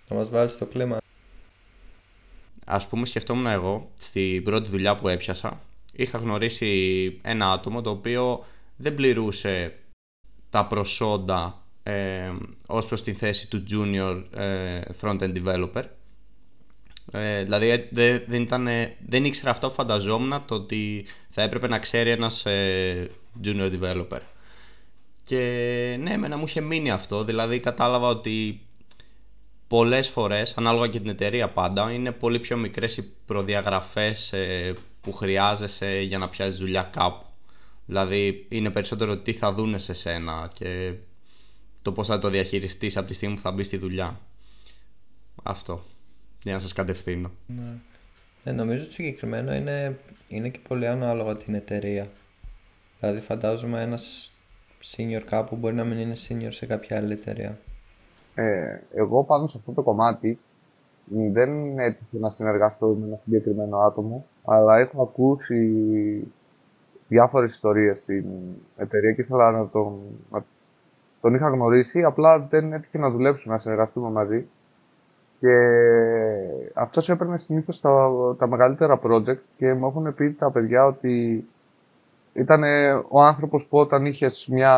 να 0.09 0.17
μας 0.17 0.31
βάλεις 0.31 0.59
το 0.59 0.67
κλίμα; 0.67 1.00
Ας 2.73 2.87
πούμε 2.87 3.07
σκεφτόμουν 3.07 3.47
εγώ, 3.47 3.91
στην 3.99 4.45
πρώτη 4.45 4.71
δουλειά 4.71 4.95
που 4.95 5.09
έπιασα, 5.09 5.61
είχα 5.93 6.19
γνωρίσει 6.19 7.19
ένα 7.23 7.53
άτομο 7.53 7.81
το 7.81 7.91
οποίο 7.91 8.45
δεν 8.77 8.95
πληρούσε 8.95 9.75
τα 10.51 10.67
προσόντα 10.67 11.63
ε, 11.83 12.33
ως 12.67 12.87
προς 12.87 13.03
την 13.03 13.17
θέση 13.17 13.49
του 13.49 13.65
junior 13.71 14.25
ε, 14.41 14.81
front-end 15.01 15.33
developer. 15.45 15.83
Ε, 17.13 17.43
δηλαδή 17.43 17.69
ε, 17.69 17.89
δεν, 17.91 18.23
δεν, 18.27 18.43
ήταν, 18.43 18.69
δεν 19.07 19.25
ήξερα 19.25 19.51
αυτό, 19.51 19.71
φανταζόμουν 19.71 20.45
το 20.47 20.55
ότι 20.55 21.05
θα 21.31 21.43
έπρεπε 21.43 21.69
να 21.69 21.79
ξέρει 21.79 22.11
ένας 22.11 22.47
ε, 22.47 23.11
junior 23.45 23.71
developer. 23.81 24.21
Και 25.25 25.37
ναι, 26.01 26.13
εμένα 26.13 26.37
μου 26.37 26.45
είχε 26.47 26.61
μείνει 26.61 26.91
αυτό, 26.91 27.25
δηλαδή 27.25 27.61
κατάλαβα 27.61 28.09
ότι 28.09 28.61
πολλές 29.71 30.09
φορές, 30.09 30.57
ανάλογα 30.57 30.89
και 30.89 31.01
την 31.01 31.09
εταιρεία 31.09 31.49
πάντα, 31.49 31.93
είναι 31.93 32.13
πολύ 32.13 32.41
πιο 32.41 32.57
μικρές 32.57 32.97
οι 32.97 33.13
προδιαγραφές 33.27 34.35
που 35.01 35.13
χρειάζεσαι 35.13 36.01
για 36.01 36.19
να 36.19 36.29
πιάσεις 36.29 36.59
δουλειά 36.59 36.83
κάπου. 36.83 37.27
Δηλαδή 37.87 38.47
είναι 38.49 38.71
περισσότερο 38.71 39.19
τι 39.19 39.33
θα 39.33 39.53
δούνε 39.53 39.79
σε 39.79 39.93
σένα 39.93 40.51
και 40.55 40.95
το 41.83 41.93
πώς 41.93 42.07
θα 42.07 42.19
το 42.19 42.29
διαχειριστείς 42.29 42.97
από 42.97 43.07
τη 43.07 43.15
στιγμή 43.15 43.35
που 43.35 43.41
θα 43.41 43.51
μπει 43.51 43.63
στη 43.63 43.77
δουλειά. 43.77 44.21
Αυτό. 45.43 45.83
Για 46.43 46.53
να 46.53 46.59
σας 46.59 46.73
κατευθύνω. 46.73 47.31
Ναι. 47.47 47.73
Ε, 48.45 48.53
νομίζω 48.53 48.83
ότι 48.83 48.93
συγκεκριμένο 48.93 49.55
είναι, 49.55 49.99
είναι 50.29 50.49
και 50.49 50.61
πολύ 50.69 50.87
ανάλογα 50.87 51.37
την 51.37 51.55
εταιρεία. 51.55 52.11
Δηλαδή 53.01 53.21
φαντάζομαι 53.21 53.83
ένας 53.83 54.31
senior 54.97 55.23
κάπου 55.27 55.57
μπορεί 55.57 55.75
να 55.75 55.85
μην 55.85 55.99
είναι 55.99 56.17
senior 56.29 56.49
σε 56.51 56.67
κάποια 56.67 56.97
άλλη 56.97 57.13
εταιρεία. 57.13 57.59
Ε, 58.41 58.83
εγώ 58.95 59.25
πάνω 59.25 59.47
σε 59.47 59.57
αυτό 59.59 59.73
το 59.73 59.83
κομμάτι 59.83 60.39
δεν 61.33 61.79
έτυχε 61.79 62.19
να 62.19 62.31
συνεργαστώ 62.31 62.87
με 62.87 63.07
ένα 63.07 63.17
συγκεκριμένο 63.17 63.79
άτομο, 63.79 64.25
αλλά 64.45 64.79
έχω 64.79 65.03
ακούσει 65.03 66.33
διάφορες 67.09 67.53
ιστορίες 67.53 68.03
στην 68.03 68.25
εταιρεία 68.77 69.13
και 69.13 69.21
ήθελα 69.21 69.51
να 69.51 69.69
τον, 69.69 69.99
να 70.31 70.45
τον 71.21 71.35
είχα 71.35 71.49
γνωρίσει, 71.49 72.03
απλά 72.03 72.39
δεν 72.39 72.73
έτυχε 72.73 72.99
να 72.99 73.11
δουλέψουμε, 73.11 73.55
να 73.55 73.61
συνεργαστούμε 73.61 74.11
μαζί. 74.11 74.47
Και 75.41 75.57
αυτός 76.75 77.09
έπαιρνε 77.09 77.37
συνήθως 77.37 77.81
τα, 77.81 78.11
τα 78.39 78.49
μεγαλύτερα 78.49 79.01
project 79.03 79.39
και 79.57 79.75
μου 79.75 79.87
έχουν 79.87 80.15
πει 80.15 80.33
τα 80.33 80.51
παιδιά 80.51 80.87
ότι 80.87 81.45
ήταν 82.33 82.63
ο 83.09 83.23
άνθρωπος 83.23 83.67
που 83.67 83.79
όταν 83.79 84.07
είχες 84.07 84.49
μια 84.51 84.73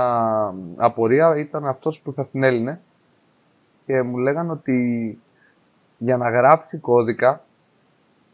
απορία 0.76 1.36
ήταν 1.36 1.66
αυτός 1.66 2.00
που 2.04 2.12
θα 2.12 2.24
στην 2.24 2.42
Έλληνε 2.42 2.80
και 3.86 4.02
μου 4.02 4.16
λέγανε 4.16 4.50
ότι 4.50 5.18
για 5.98 6.16
να 6.16 6.30
γράψει 6.30 6.78
κώδικα 6.78 7.40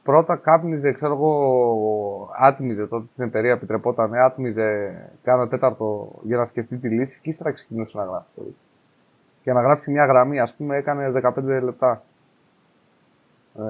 πρώτα 0.09 0.37
κάπνιζε, 0.37 0.93
ξέρω 0.93 1.13
εγώ, 1.13 2.31
άτμιζε 2.39 2.87
τότε 2.87 3.07
στην 3.13 3.25
εταιρεία, 3.25 3.53
επιτρεπόταν, 3.53 4.15
άτμιζε 4.15 4.95
κάνα 5.23 5.49
τέταρτο 5.49 6.19
για 6.23 6.37
να 6.37 6.45
σκεφτεί 6.45 6.77
τη 6.77 6.89
λύση 6.89 7.21
και 7.23 7.29
ύστερα 7.29 7.53
ξεκινούσε 7.53 7.99
να 7.99 8.05
γράψει. 8.05 8.57
Για 9.43 9.53
να 9.53 9.61
γράψει 9.61 9.91
μια 9.91 10.05
γραμμή, 10.05 10.41
ας 10.41 10.55
πούμε, 10.55 10.77
έκανε 10.77 11.21
15 11.37 11.43
λεπτά. 11.63 12.03
Ε, 13.57 13.63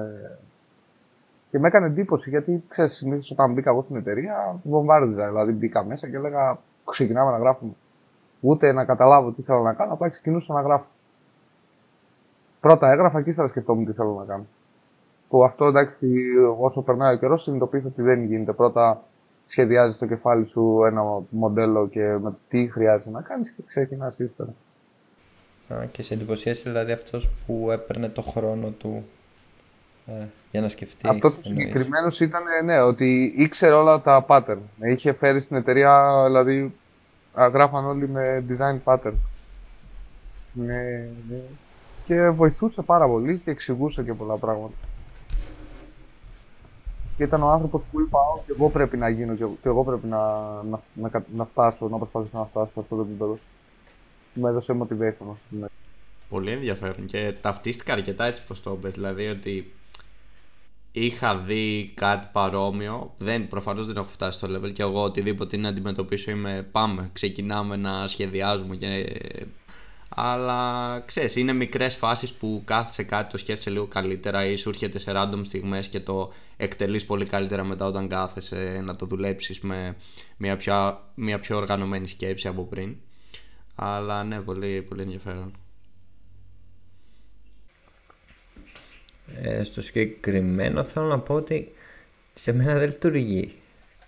και 1.51 1.59
με 1.59 1.67
έκανε 1.67 1.85
εντύπωση 1.85 2.29
γιατί 2.29 2.63
ξέρεις, 2.67 2.93
συνήθως 2.93 3.31
όταν 3.31 3.53
μπήκα 3.53 3.69
εγώ 3.69 3.81
στην 3.81 3.95
εταιρεία, 3.95 4.59
βομβάρδιζα. 4.63 5.27
Δηλαδή 5.27 5.51
μπήκα 5.51 5.83
μέσα 5.83 6.09
και 6.09 6.15
έλεγα 6.15 6.57
ξεκινάμε 6.89 7.31
να 7.31 7.37
γράφουμε. 7.37 7.71
Ούτε 8.39 8.71
να 8.71 8.85
καταλάβω 8.85 9.31
τι 9.31 9.41
θέλω 9.41 9.61
να 9.61 9.73
κάνω, 9.73 9.93
απλά 9.93 10.09
ξεκινούσα 10.09 10.53
να 10.53 10.61
γράφω. 10.61 10.85
Πρώτα 12.59 12.91
έγραφα 12.91 13.21
και 13.21 13.29
ύστερα 13.29 13.47
σκεφτόμουν 13.47 13.85
τι 13.85 13.91
θέλω 13.91 14.15
να 14.19 14.25
κάνω. 14.25 14.45
Που 15.29 15.43
αυτό 15.43 15.65
εντάξει, 15.65 16.07
όσο 16.59 16.81
περνάει 16.81 17.15
ο 17.15 17.17
καιρός, 17.17 17.41
συνειδητοποιείς 17.41 17.85
ότι 17.85 18.01
δεν 18.01 18.23
γίνεται. 18.23 18.53
Πρώτα 18.53 19.03
σχεδιάζεις 19.43 19.97
το 19.97 20.05
κεφάλι 20.05 20.45
σου 20.45 20.83
ένα 20.85 21.03
μοντέλο 21.29 21.87
και 21.87 22.17
με 22.21 22.33
τι 22.49 22.67
χρειάζεται 22.71 23.11
να 23.11 23.21
κάνεις 23.21 23.51
και 23.51 23.61
ξεκινάς 23.65 24.19
ύστερα. 24.19 24.53
Α, 25.73 25.85
και 25.91 26.01
σε 26.01 26.13
εντυπωσίασε 26.13 26.69
δηλαδή 26.69 26.91
αυτός 26.91 27.29
που 27.45 27.71
έπαιρνε 27.71 28.09
το 28.09 28.21
χρόνο 28.21 28.69
του 28.69 29.05
ε, 30.07 30.25
για 30.51 30.61
να 30.61 30.69
σκεφτεί. 30.69 31.07
Αυτός 31.07 31.33
ο 31.33 31.39
συγκεκριμένος 31.41 32.19
ήταν 32.19 32.43
ναι, 32.65 32.81
ότι 32.81 33.33
ήξερε 33.37 33.73
όλα 33.73 34.01
τα 34.01 34.25
pattern. 34.27 34.57
Με 34.75 34.91
είχε 34.91 35.13
φέρει 35.13 35.41
στην 35.41 35.57
εταιρεία, 35.57 36.23
δηλαδή 36.25 36.73
γράφαν 37.35 37.85
όλοι 37.85 38.07
με 38.07 38.43
design 38.49 38.79
pattern. 38.83 39.13
Ναι, 40.53 41.07
ναι. 41.29 41.41
Και 42.09 42.29
βοηθούσε 42.29 42.81
πάρα 42.81 43.07
πολύ 43.07 43.37
και 43.37 43.51
εξηγούσε 43.51 44.03
και 44.03 44.13
πολλά 44.13 44.37
πράγματα. 44.37 44.73
Και 47.17 47.23
ήταν 47.23 47.43
ο 47.43 47.49
άνθρωπος 47.49 47.81
που 47.91 48.01
είπα, 48.01 48.19
ότι 48.35 48.53
εγώ 48.57 48.69
πρέπει 48.69 48.97
να 48.97 49.09
γίνω 49.09 49.35
και 49.35 49.45
εγώ 49.63 49.83
πρέπει 49.83 50.07
να, 50.07 50.43
να, 50.63 50.81
να, 50.93 51.23
να 51.35 51.45
φτάσω, 51.45 51.87
να 51.87 51.97
προσπαθήσω 51.97 52.37
να 52.37 52.45
φτάσω 52.45 52.71
σε 52.71 52.79
αυτό 52.79 52.95
το 52.95 53.01
επίπεδο. 53.01 53.37
Μου 54.33 54.47
έδωσε 54.47 54.77
motivation. 54.81 55.35
Ναι. 55.49 55.67
Πολύ 56.29 56.51
ενδιαφέρον 56.51 57.05
και 57.05 57.33
ταυτίστηκα 57.41 57.93
αρκετά 57.93 58.25
έτσι 58.25 58.43
πως 58.47 58.61
το 58.61 58.71
είπες, 58.71 58.93
δηλαδή 58.93 59.27
ότι 59.27 59.73
είχα 60.91 61.37
δει 61.37 61.91
κάτι 61.95 62.27
παρόμοιο, 62.31 63.13
δεν, 63.17 63.47
προφανώς 63.47 63.85
δεν 63.85 63.97
έχω 63.97 64.09
φτάσει 64.09 64.37
στο 64.37 64.47
level 64.51 64.71
και 64.73 64.81
εγώ 64.81 65.03
οτιδήποτε 65.03 65.55
είναι 65.55 65.65
να 65.65 65.71
αντιμετωπίσω 65.71 66.31
είμαι 66.31 66.67
πάμε, 66.71 67.09
ξεκινάμε 67.13 67.75
να 67.75 68.07
σχεδιάζουμε 68.07 68.75
και 68.75 69.05
αλλά 70.21 71.03
ξέρεις 71.05 71.35
είναι 71.35 71.53
μικρές 71.53 71.95
φάσεις 71.95 72.33
που 72.33 72.61
κάθεσαι 72.65 73.03
κάτι 73.03 73.31
το 73.31 73.37
σκέφτεσαι 73.37 73.69
λίγο 73.69 73.85
καλύτερα 73.85 74.45
ή 74.45 74.55
σου 74.55 74.69
έρχεται 74.69 74.99
σε 74.99 75.11
random 75.15 75.41
στιγμές 75.43 75.87
και 75.87 75.99
το 75.99 76.33
εκτελείς 76.57 77.05
πολύ 77.05 77.25
καλύτερα 77.25 77.63
μετά 77.63 77.85
όταν 77.85 78.07
κάθεσαι 78.07 78.81
να 78.83 78.95
το 78.95 79.05
δουλέψεις 79.05 79.59
με 79.59 79.95
μια 80.37 80.57
πιο, 80.57 80.99
μια 81.15 81.39
πιο 81.39 81.57
οργανωμένη 81.57 82.07
σκέψη 82.07 82.47
από 82.47 82.63
πριν. 82.63 82.95
Αλλά 83.75 84.23
ναι 84.23 84.39
πολύ, 84.39 84.81
πολύ 84.81 85.01
ενδιαφέρον. 85.01 85.57
Ε, 89.35 89.63
στο 89.63 89.81
συγκεκριμένο 89.81 90.83
θέλω 90.83 91.07
να 91.07 91.19
πω 91.19 91.33
ότι 91.33 91.71
σε 92.33 92.53
μένα 92.53 92.73
δεν 92.73 92.89
λειτουργεί. 92.89 93.53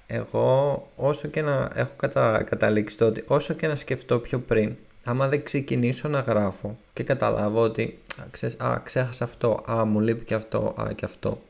Εγώ 0.08 0.88
όσο 0.96 1.28
και 1.28 1.42
να 1.42 1.72
έχω 1.74 1.94
κατα, 1.96 2.44
καταλήξει 2.44 2.98
το 2.98 3.06
ότι 3.06 3.24
όσο 3.28 3.54
και 3.54 3.68
να 3.68 3.76
σκεφτώ 3.76 4.20
πιο 4.20 4.40
πριν 4.40 4.76
άμα 5.06 5.28
δεν 5.28 5.44
ξεκινήσω 5.44 6.08
να 6.08 6.20
γράφω 6.20 6.78
και 6.94 7.04
καταλάβω 7.04 7.62
ότι 7.62 8.00
α, 8.22 8.24
ξέρεις, 8.32 8.60
α, 8.60 8.82
ξέχασα 8.84 9.24
αυτό, 9.24 9.64
α, 9.72 9.86
μου 9.86 10.00
λείπει 10.00 10.24
και 10.24 10.34
αυτό, 10.34 10.76
α, 10.82 10.94
και 10.94 11.06
αυτό. 11.06 11.42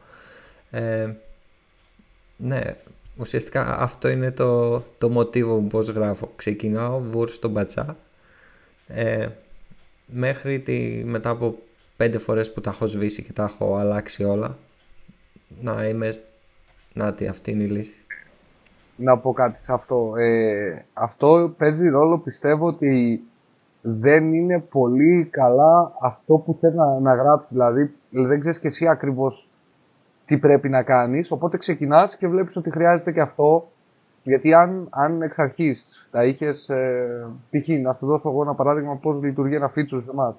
Ε, 0.71 1.13
ναι, 2.37 2.61
ουσιαστικά 3.17 3.79
αυτό 3.79 4.09
είναι 4.09 4.31
το, 4.31 4.79
το 4.97 5.09
μοτίβο 5.09 5.59
μου 5.59 5.67
πώς 5.67 5.87
γράφω. 5.87 6.31
Ξεκινάω 6.35 6.99
βούρ 6.99 7.29
στον 7.29 7.51
μπατσά 7.51 7.97
ε, 8.87 9.27
μέχρι 10.05 10.59
τη, 10.59 11.03
μετά 11.05 11.29
από 11.29 11.55
πέντε 11.97 12.17
φορές 12.17 12.53
που 12.53 12.61
τα 12.61 12.69
έχω 12.69 12.85
σβήσει 12.85 13.23
και 13.23 13.33
τα 13.33 13.43
έχω 13.43 13.75
αλλάξει 13.75 14.23
όλα 14.23 14.57
να 15.61 15.87
είμαι, 15.87 16.13
να 16.93 17.13
τι, 17.13 17.27
αυτή 17.27 17.51
είναι 17.51 17.63
η 17.63 17.67
λύση. 17.67 18.05
Να 18.95 19.17
πω 19.17 19.33
κάτι 19.33 19.61
σε 19.61 19.73
αυτό. 19.73 20.13
Ε, 20.17 20.85
αυτό 20.93 21.53
παίζει 21.57 21.87
ρόλο 21.89 22.19
πιστεύω 22.19 22.67
ότι 22.67 23.21
δεν 23.81 24.33
είναι 24.33 24.59
πολύ 24.59 25.27
καλά 25.31 25.91
αυτό 26.01 26.35
που 26.35 26.57
θέλει 26.59 26.75
να, 26.75 26.99
να 26.99 27.13
γράψεις. 27.13 27.51
Δηλαδή, 27.51 27.93
δεν 28.09 28.39
ξέρεις 28.39 28.59
και 28.59 28.67
εσύ 28.67 28.87
ακριβώς 28.87 29.49
τι 30.25 30.37
πρέπει 30.37 30.69
να 30.69 30.83
κάνεις. 30.83 31.31
Οπότε 31.31 31.57
ξεκινάς 31.57 32.17
και 32.17 32.27
βλέπεις 32.27 32.55
ότι 32.55 32.71
χρειάζεται 32.71 33.11
και 33.11 33.21
αυτό. 33.21 33.67
Γιατί 34.23 34.53
αν, 34.53 34.87
αν 34.89 35.21
εξ 35.21 35.39
αρχής 35.39 36.07
τα 36.11 36.25
είχες. 36.25 36.69
Ε, 36.69 37.27
π.χ. 37.49 37.67
να 37.81 37.93
σου 37.93 38.05
δώσω 38.05 38.29
εγώ 38.29 38.41
ένα 38.41 38.53
παράδειγμα 38.53 38.95
πώς 38.95 39.21
λειτουργεί 39.21 39.55
ένα 39.55 39.69
feature 39.69 40.03
σε 40.03 40.11
εμά. 40.11 40.37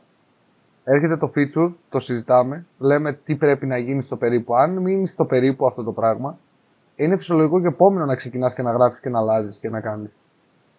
Έρχεται 0.85 1.17
το 1.17 1.33
feature, 1.37 1.73
το 1.89 2.01
συζητάμε, 2.01 2.67
λέμε 2.79 3.13
τι 3.13 3.37
πρέπει 3.37 3.67
να 3.67 3.79
γίνει 3.79 4.03
στο 4.03 4.17
περίπου. 4.17 4.57
Αν 4.57 4.79
μείνει 4.79 5.07
στο 5.07 5.25
περίπου 5.25 5.67
αυτό 5.67 5.83
το 5.83 5.93
πράγμα, 5.93 6.39
είναι 6.97 7.17
φυσιολογικό 7.17 7.61
και 7.61 7.67
επόμενο 7.67 8.05
να 8.05 8.15
ξεκινάς 8.15 8.55
και 8.55 8.63
να 8.63 8.73
γράφεις 8.73 9.01
και 9.01 9.09
να 9.09 9.19
αλλάζεις 9.19 9.59
και 9.59 9.69
να 9.69 9.81
κάνεις. 9.81 10.11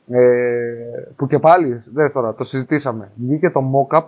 Ε, 0.07 1.12
που 1.15 1.27
και 1.27 1.39
πάλι, 1.39 1.83
δες 1.93 2.12
τώρα, 2.12 2.33
το 2.33 2.43
συζητήσαμε. 2.43 3.12
Βγήκε 3.15 3.50
το 3.50 3.62
mock-up, 3.74 4.03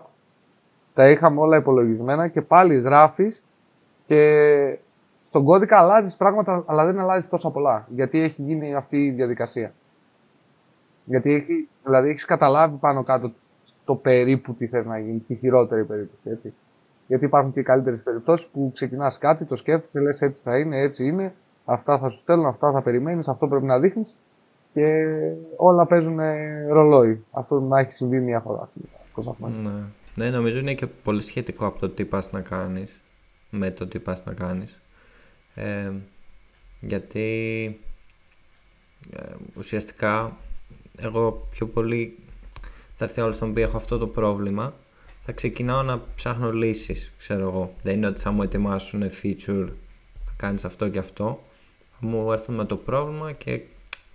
τα 0.93 1.09
είχαμε 1.09 1.39
όλα 1.39 1.57
υπολογισμένα 1.57 2.27
και 2.27 2.41
πάλι 2.41 2.79
γράφεις 2.79 3.45
και 4.05 4.79
στον 5.21 5.43
κώδικα 5.43 5.77
αλλάζεις 5.77 6.15
πράγματα, 6.15 6.63
αλλά 6.65 6.85
δεν 6.85 6.99
αλλάζεις 6.99 7.29
τόσα 7.29 7.51
πολλά. 7.51 7.87
Γιατί 7.89 8.21
έχει 8.21 8.41
γίνει 8.41 8.75
αυτή 8.75 9.05
η 9.05 9.11
διαδικασία. 9.11 9.73
Γιατί 11.05 11.33
έχει, 11.33 11.69
δηλαδή 11.83 12.09
έχεις 12.09 12.25
καταλάβει 12.25 12.77
πάνω 12.77 13.03
κάτω 13.03 13.31
το 13.85 13.95
περίπου 13.95 14.53
τι 14.53 14.67
θες 14.67 14.85
να 14.85 14.99
γίνει, 14.99 15.19
στη 15.19 15.35
χειρότερη 15.35 15.83
περίπτωση. 15.83 16.29
Έτσι. 16.29 16.53
Γιατί 17.07 17.25
υπάρχουν 17.25 17.53
και 17.53 17.61
καλύτερες 17.61 18.03
περιπτώσεις 18.03 18.47
που 18.47 18.71
ξεκινάς 18.73 19.17
κάτι, 19.17 19.45
το 19.45 19.55
σκέφτεσαι, 19.55 19.99
λες 19.99 20.21
έτσι 20.21 20.41
θα 20.41 20.57
είναι, 20.57 20.79
έτσι 20.79 21.05
είναι, 21.05 21.33
αυτά 21.65 21.97
θα 21.97 22.09
σου 22.09 22.19
στέλνουν, 22.19 22.45
αυτά 22.45 22.71
θα 22.71 22.81
περιμένεις, 22.81 23.27
αυτό 23.27 23.47
πρέπει 23.47 23.65
να 23.65 23.79
δείχνεις 23.79 24.17
και 24.75 25.05
όλα 25.55 25.85
παίζουν 25.85 26.19
ρολόι. 26.69 27.23
Αυτό 27.31 27.59
να 27.59 27.79
έχει 27.79 27.91
συμβεί 27.91 28.19
μια 28.19 28.39
φορά. 28.39 28.69
Ναι. 29.37 29.71
ναι, 30.15 30.29
νομίζω 30.29 30.59
είναι 30.59 30.73
και 30.73 30.87
πολύ 30.87 31.21
σχετικό 31.21 31.65
από 31.65 31.79
το 31.79 31.89
τι 31.89 32.05
πας 32.05 32.31
να 32.31 32.41
κάνεις 32.41 33.01
με 33.49 33.71
το 33.71 33.87
τι 33.87 33.99
πας 33.99 34.25
να 34.25 34.33
κάνεις. 34.33 34.81
Ε, 35.55 35.91
γιατί 36.79 37.29
ε, 39.15 39.23
ουσιαστικά 39.57 40.37
εγώ 41.01 41.47
πιο 41.49 41.67
πολύ 41.67 42.17
θα 42.95 43.05
έρθει 43.05 43.21
όλος 43.21 43.39
να 43.39 43.47
μου 43.47 43.53
πει 43.53 43.61
έχω 43.61 43.77
αυτό 43.77 43.97
το 43.97 44.07
πρόβλημα 44.07 44.73
θα 45.19 45.31
ξεκινάω 45.31 45.83
να 45.83 46.01
ψάχνω 46.15 46.51
λύσεις 46.51 47.13
ξέρω 47.17 47.41
εγώ 47.41 47.73
δεν 47.81 47.95
είναι 47.95 48.07
ότι 48.07 48.19
θα 48.19 48.31
μου 48.31 48.41
ετοιμάσουν 48.41 49.03
feature 49.21 49.69
θα 50.23 50.33
κάνεις 50.37 50.65
αυτό 50.65 50.89
και 50.89 50.99
αυτό 50.99 51.39
θα 51.91 52.07
μου 52.07 52.31
έρθουν 52.31 52.55
με 52.55 52.65
το 52.65 52.77
πρόβλημα 52.77 53.31
και 53.31 53.61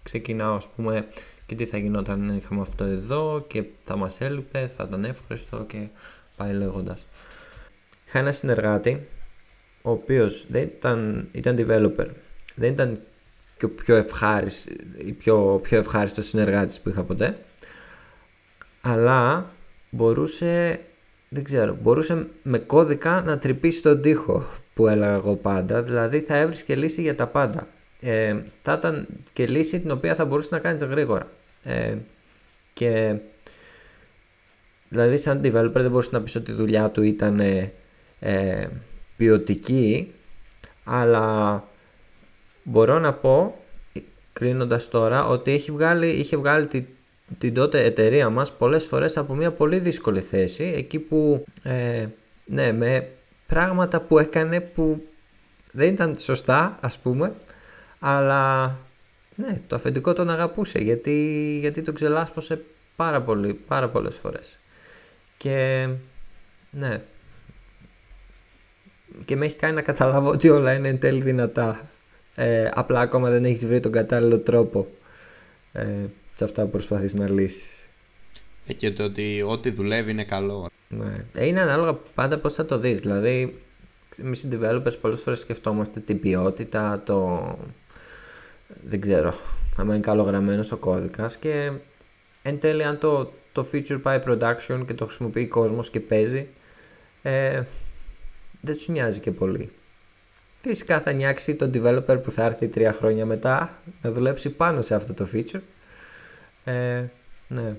ξεκινάω 0.03 0.55
ας 0.55 0.69
πούμε 0.69 1.07
και 1.47 1.55
τι 1.55 1.67
θα 1.67 1.79
γινόταν 1.79 2.31
αν 2.31 2.37
είχαμε 2.37 2.61
αυτό 2.61 2.85
εδώ 2.85 3.45
και 3.47 3.65
θα 3.85 3.97
μας 3.97 4.21
έλειπε, 4.21 4.67
θα 4.67 4.85
ήταν 4.89 5.05
εύχριστο 5.05 5.65
και 5.69 5.87
πάει 6.37 6.53
λέγοντας. 6.53 7.07
Είχα 8.07 8.19
ένα 8.19 8.33
συνεργάτη 8.33 9.07
ο 9.83 9.91
οποίος 9.91 10.47
δεν 10.49 10.63
ήταν, 10.63 11.29
ήταν 11.33 11.57
developer. 11.59 12.07
Δεν 12.55 12.73
ήταν 12.73 12.97
και 13.57 13.65
ο 13.65 13.71
πιο 13.71 13.95
ευχάριστο, 13.97 14.73
πιο, 15.19 15.61
πιο 15.63 15.79
ευχάριστος 15.79 16.27
συνεργάτης 16.27 16.81
που 16.81 16.89
είχα 16.89 17.05
ποτέ. 17.05 17.39
Αλλά 18.81 19.51
μπορούσε 19.91 20.81
δεν 21.29 21.45
ξέρω, 21.45 21.79
μπορούσε 21.83 22.27
με 22.43 22.59
κώδικα 22.59 23.23
να 23.23 23.39
τρυπήσει 23.39 23.83
τον 23.83 24.03
τοίχο 24.03 24.47
που 24.75 24.89
έλεγα 24.89 25.15
εγώ 25.15 25.35
πάντα. 25.35 25.83
Δηλαδή 25.83 26.21
θα 26.21 26.37
έβρισκε 26.37 26.75
λύση 26.75 27.03
για 27.03 27.15
τα 27.15 27.27
πάντα 27.27 27.67
ε, 28.01 28.37
θα 28.63 28.73
ήταν 28.73 29.07
και 29.33 29.47
λύση 29.47 29.81
την 29.81 29.91
οποία 29.91 30.15
θα 30.15 30.25
μπορούσε 30.25 30.49
να 30.53 30.59
κάνεις 30.59 30.83
γρήγορα. 30.83 31.31
Ε, 31.63 31.95
και 32.73 33.17
δηλαδή 34.89 35.17
σαν 35.17 35.41
developer 35.45 35.71
δεν 35.73 35.91
μπορούσες 35.91 36.13
να 36.13 36.23
πεις 36.23 36.35
ότι 36.35 36.51
η 36.51 36.55
δουλειά 36.55 36.91
του 36.91 37.03
ήταν 37.03 37.41
ε, 37.41 37.73
ε 38.19 38.69
ποιοτική 39.17 40.13
αλλά 40.85 41.65
μπορώ 42.63 42.99
να 42.99 43.13
πω 43.13 43.61
κρίνοντας 44.33 44.89
τώρα 44.89 45.25
ότι 45.25 45.53
έχει 45.53 45.71
βγάλει, 45.71 46.09
είχε 46.09 46.37
βγάλει 46.37 46.67
τη, 46.67 46.85
την 47.39 47.55
τότε 47.55 47.85
εταιρεία 47.85 48.31
μας 48.31 48.53
πολλές 48.53 48.87
φορές 48.87 49.17
από 49.17 49.35
μια 49.35 49.53
πολύ 49.53 49.79
δύσκολη 49.79 50.21
θέση 50.21 50.73
εκεί 50.77 50.99
που 50.99 51.45
ε, 51.63 52.07
ναι 52.45 52.73
με 52.73 53.09
πράγματα 53.47 54.01
που 54.01 54.19
έκανε 54.19 54.61
που 54.61 55.03
δεν 55.73 55.89
ήταν 55.89 56.19
σωστά 56.19 56.79
ας 56.81 56.99
πούμε 56.99 57.33
αλλά 58.01 58.77
ναι 59.35 59.61
το 59.67 59.77
αφεντικό 59.77 60.13
τον 60.13 60.31
αγαπούσε 60.31 60.79
γιατί, 60.79 61.57
γιατί 61.61 61.83
τον 61.83 61.95
ξελάσπωσε 61.95 62.65
πάρα 62.97 63.23
πολύ 63.23 63.55
πάρα 63.55 63.89
πολλές 63.89 64.17
φορές 64.17 64.59
και 65.37 65.89
ναι 66.71 67.03
και 69.25 69.37
με 69.37 69.47
έχει 69.47 69.57
κάνει 69.57 69.75
να 69.75 69.83
καταλάβω 69.83 70.31
ότι 70.31 70.49
όλα 70.49 70.73
είναι 70.73 70.89
εν 70.89 70.99
τέλει 70.99 71.21
δυνατά 71.21 71.91
ε, 72.35 72.69
απλά 72.75 73.01
ακόμα 73.01 73.31
δεν 73.31 73.45
έχεις 73.45 73.67
βρει 73.67 73.81
τον 73.81 73.93
κατάλληλο 73.93 74.39
τρόπο 74.39 74.89
ε, 75.73 75.85
σε 76.35 76.45
αυτά 76.45 76.63
που 76.63 76.71
προσπαθείς 76.71 77.15
να 77.15 77.31
λύσεις. 77.31 77.89
Ε, 78.67 78.73
και 78.73 78.91
το 78.91 79.03
ότι 79.03 79.45
ό,τι 79.47 79.71
δουλεύει 79.71 80.11
είναι 80.11 80.25
καλό. 80.25 80.71
Ναι. 80.89 81.27
Ε, 81.35 81.47
είναι 81.47 81.61
ανάλογα 81.61 81.95
πάντα 82.15 82.39
πώς 82.39 82.55
θα 82.55 82.65
το 82.65 82.79
δεις. 82.79 83.01
Δηλαδή, 83.01 83.59
εμείς 84.19 84.43
οι 84.43 84.49
developers 84.53 85.01
πολλές 85.01 85.21
φορές 85.21 85.39
σκεφτόμαστε 85.39 86.01
την 86.01 86.21
ποιότητα, 86.21 87.03
το... 87.07 87.59
δεν 88.85 89.01
ξέρω, 89.01 89.35
αν 89.77 89.87
είναι 89.87 89.99
καλογραμμένος 89.99 90.73
ο 90.73 90.77
κώδικας 90.77 91.37
και 91.37 91.73
εν 92.43 92.59
τέλει 92.59 92.85
αν 92.85 92.99
το, 92.99 93.33
το 93.53 93.67
feature 93.73 94.01
πάει 94.03 94.19
production 94.27 94.83
και 94.87 94.95
το 94.95 95.05
χρησιμοποιεί 95.05 95.47
κόσμος 95.47 95.91
και 95.91 96.01
παίζει, 96.01 96.49
ε, 97.23 97.63
δεν 98.61 98.77
του 98.77 98.93
νοιάζει 98.93 99.21
και 99.21 99.31
πολύ. 99.31 99.71
Φυσικά 100.59 101.01
θα 101.01 101.13
νιάξει 101.13 101.57
τον 101.57 101.71
developer 101.75 102.23
που 102.23 102.31
θα 102.31 102.45
έρθει 102.45 102.69
τρία 102.69 102.93
χρόνια 102.93 103.27
μετά 103.27 103.79
να 104.03 104.13
δουλέψει 104.13 104.51
πάνω 104.51 104.83
σε 104.83 104.95
αυτό 104.95 105.15
το 105.15 105.27
feature. 105.33 105.61
Ε, 106.65 107.05
ναι, 107.49 107.77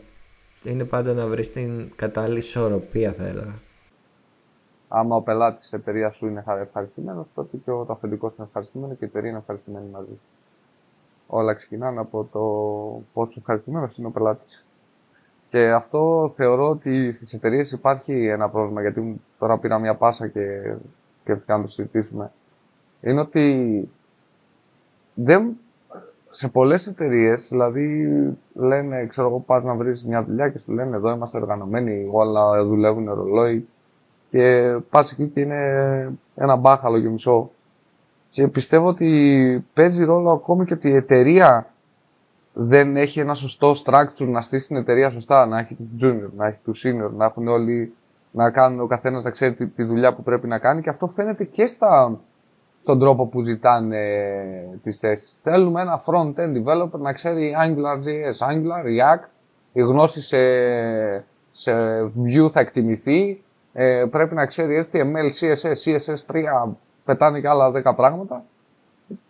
είναι 0.64 0.84
πάντα 0.86 1.14
να 1.14 1.28
βρεις 1.28 1.50
την 1.50 1.92
κατάλληλη 1.96 2.38
ισορροπία 2.38 3.14
θα 3.14 3.26
έλεγα. 3.26 3.60
Άμα 4.88 5.16
ο 5.16 5.22
πελάτης 5.22 5.64
της 5.64 5.74
εταιρείας 5.74 6.16
σου 6.16 6.28
είναι 6.28 6.44
ευχαριστημένος, 6.62 7.28
τότε 7.34 7.58
και 7.58 7.72
ο 7.72 7.88
αφεντικό 7.90 8.34
είναι 8.38 8.48
ευχαριστημένο 8.48 8.94
και 8.94 9.06
η 9.06 9.08
εταιρεία 9.08 9.30
είναι 9.30 9.40
ευχαριστημένη 9.40 9.90
μαζί. 9.92 10.20
Όλα 11.34 11.54
ξεκινάνε 11.54 12.00
από 12.00 12.28
το 12.32 12.42
πόσο 13.14 13.36
ευχαριστημένος 13.38 13.98
είναι 13.98 14.08
ο 14.08 14.12
πελάτης. 14.12 14.66
Και 15.50 15.72
αυτό 15.72 16.32
θεωρώ 16.36 16.70
ότι 16.70 17.12
στις 17.12 17.34
εταιρείες 17.34 17.72
υπάρχει 17.72 18.26
ένα 18.26 18.50
πρόβλημα. 18.50 18.82
Γιατί 18.82 19.22
τώρα 19.40 19.58
πήρα 19.58 19.80
μια 19.80 19.96
πάσα 19.96 20.28
και, 20.28 20.76
και 21.24 21.38
να 21.46 21.62
το 21.62 21.68
συζητήσουμε 21.68 22.32
είναι 23.02 23.20
ότι 23.20 23.90
δεν, 25.14 25.58
σε 26.30 26.48
πολλές 26.48 26.88
εταιρείες, 26.88 27.48
δηλαδή 27.50 28.08
λένε, 28.54 29.06
ξέρω 29.06 29.28
εγώ, 29.28 29.40
πας 29.40 29.64
να 29.64 29.74
βρεις 29.74 30.06
μια 30.06 30.24
δουλειά 30.24 30.50
και 30.50 30.58
σου 30.58 30.74
λένε 30.74 30.96
εδώ 30.96 31.12
είμαστε 31.12 31.38
οργανωμένοι, 31.38 32.10
όλα 32.12 32.64
δουλεύουν 32.64 33.14
ρολόι. 33.14 33.68
Και 34.30 34.76
πας 34.90 35.12
εκεί 35.12 35.28
και 35.28 35.40
είναι 35.40 36.12
ένα 36.36 36.56
μπάχαλο 36.56 37.00
και 37.00 37.10
μισό. 37.10 37.52
Και 38.32 38.48
πιστεύω 38.48 38.88
ότι 38.88 39.66
παίζει 39.74 40.04
ρόλο 40.04 40.32
ακόμη 40.32 40.66
και 40.66 40.74
ότι 40.74 40.90
η 40.90 40.96
εταιρεία 40.96 41.68
δεν 42.54 42.96
έχει 42.96 43.20
ένα 43.20 43.34
σωστό 43.34 43.72
structure 43.72 44.28
να 44.28 44.42
στήσει 44.42 44.68
την 44.68 44.76
εταιρεία 44.76 45.10
σωστά. 45.10 45.46
Να 45.46 45.60
έχει 45.60 45.76
τους 45.76 46.04
junior, 46.04 46.30
να 46.36 46.48
έχει 46.48 46.60
τους 46.64 46.86
senior, 46.86 47.12
να 47.16 47.26
έχουν 47.26 47.48
όλοι 47.48 47.94
να 48.32 48.52
κάνουν 48.52 48.80
ο 48.80 48.88
καθένας 48.88 49.24
να 49.24 49.30
ξέρει 49.30 49.54
τη, 49.54 49.68
τη 49.68 49.84
δουλειά 49.84 50.14
που 50.14 50.24
πρέπει 50.24 50.48
να 50.48 50.60
κάνει. 50.60 50.82
Και 50.82 50.90
αυτό 50.90 51.08
φαίνεται 51.08 51.44
και 51.44 51.66
στα 51.66 52.20
στον 52.78 53.00
τρόπο 53.00 53.26
που 53.28 53.40
ζητάνε 53.40 54.00
τις 54.84 54.98
θέσεις. 54.98 55.40
Θέλουμε 55.44 55.82
ένα 55.82 56.02
front-end 56.06 56.54
developer 56.58 57.00
να 57.00 57.14
ξέρει 57.14 57.56
AngularJS, 57.64 58.48
Angular, 58.48 58.86
React, 58.86 59.26
η 59.74 59.82
γνώση 59.82 60.22
σε, 60.22 60.38
σε 61.52 61.74
Vue 62.04 62.50
θα 62.52 62.60
εκτιμηθεί, 62.60 63.44
ε, 63.74 64.06
πρέπει 64.12 64.36
να 64.36 64.46
ξέρει 64.46 64.84
HTML, 64.92 65.30
CSS, 65.40 65.74
CSS3, 65.86 66.44
πετάνε 67.06 67.40
και 67.40 67.48
άλλα 67.48 67.72
10 67.72 67.96
πράγματα. 67.96 68.44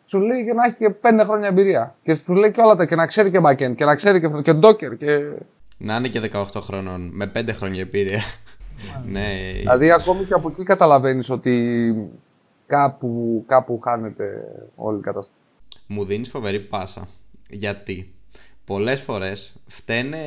Σου 0.05 0.19
λέει 0.19 0.45
και 0.45 0.53
να 0.53 0.65
έχει 0.65 0.75
και 0.75 0.93
5 1.01 1.21
χρόνια 1.25 1.47
εμπειρία. 1.47 1.95
Και 2.03 2.13
σου 2.13 2.34
λέει 2.34 2.51
και 2.51 2.62
όλα 2.62 2.75
τα 2.75 2.86
και 2.86 2.95
να 2.95 3.05
ξέρει 3.05 3.31
και 3.31 3.39
backend 3.43 3.75
και 3.75 3.86
να 3.86 3.95
ξέρει 3.95 4.19
και, 4.19 4.27
και 4.41 4.60
Docker. 4.62 4.97
Και... 4.97 5.31
Να 5.77 5.95
είναι 5.95 6.07
και 6.07 6.29
18 6.34 6.43
χρόνων 6.55 7.10
με 7.13 7.31
5 7.36 7.49
χρόνια 7.51 7.81
εμπειρία. 7.81 8.21
ναι. 9.05 9.51
Δηλαδή 9.60 9.91
ακόμη 9.91 10.25
και 10.25 10.34
από 10.34 10.49
εκεί 10.49 10.63
καταλαβαίνεις 10.63 11.29
ότι 11.29 11.93
κάπου, 12.65 13.43
κάπου 13.47 13.79
χάνεται 13.79 14.25
όλη 14.75 14.97
η 14.97 15.01
κατάσταση. 15.01 15.39
Μου 15.88 16.05
δίνεις 16.05 16.29
φοβερή 16.29 16.60
πάσα. 16.60 17.07
Γιατί; 17.49 18.13
Πολλές 18.65 19.01
φορές 19.01 19.55
φταίνε, 19.67 20.19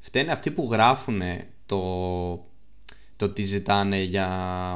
φταίνε 0.00 0.32
αυτοί 0.32 0.50
που 0.50 0.68
γράφουν 0.70 1.20
το, 1.66 1.80
το 3.16 3.28
τι 3.28 3.42
ζητάνε 3.42 4.02
για 4.02 4.28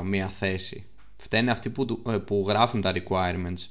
μια 0.05 0.29
θέση. 0.29 0.88
Φταίνε 1.21 1.51
αυτοί 1.51 1.71
που, 1.71 2.03
ε, 2.09 2.17
που 2.17 2.45
γράφουν 2.49 2.81
τα 2.81 2.93
requirements. 2.95 3.67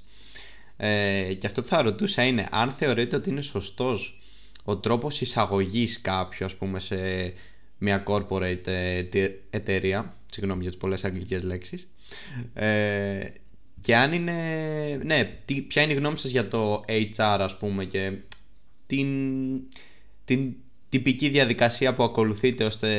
Ε, 0.77 1.33
και 1.33 1.47
αυτό 1.47 1.61
που 1.61 1.67
θα 1.67 1.81
ρωτούσα 1.81 2.23
είναι 2.23 2.47
αν 2.51 2.71
θεωρείτε 2.71 3.15
ότι 3.15 3.29
είναι 3.29 3.41
σωστός 3.41 4.19
ο 4.63 4.77
τρόπος 4.77 5.21
εισαγωγής 5.21 6.01
κάποιου 6.01 6.45
ας 6.45 6.55
πούμε 6.55 6.79
σε 6.79 7.33
μια 7.77 8.03
corporate 8.07 8.67
ε, 8.67 9.03
εταιρεία 9.49 10.15
συγγνώμη 10.25 10.61
για 10.61 10.69
τις 10.69 10.79
πολλές 10.79 11.03
αγγλικές 11.03 11.43
λέξεις 11.43 11.87
ε, 12.53 13.29
και 13.81 13.95
αν 13.95 14.11
είναι. 14.11 14.33
Ναι, 15.03 15.37
τι, 15.45 15.61
ποια 15.61 15.81
είναι 15.81 15.93
η 15.93 15.95
γνώμη 15.95 16.17
σας 16.17 16.31
για 16.31 16.47
το 16.47 16.83
HR, 16.87 17.37
ας 17.39 17.57
πούμε, 17.57 17.85
και 17.85 18.13
την, 18.87 19.07
την 20.25 20.55
τυπική 20.89 21.29
διαδικασία 21.29 21.93
που 21.93 22.03
ακολουθείτε 22.03 22.63
ώστε 22.63 22.89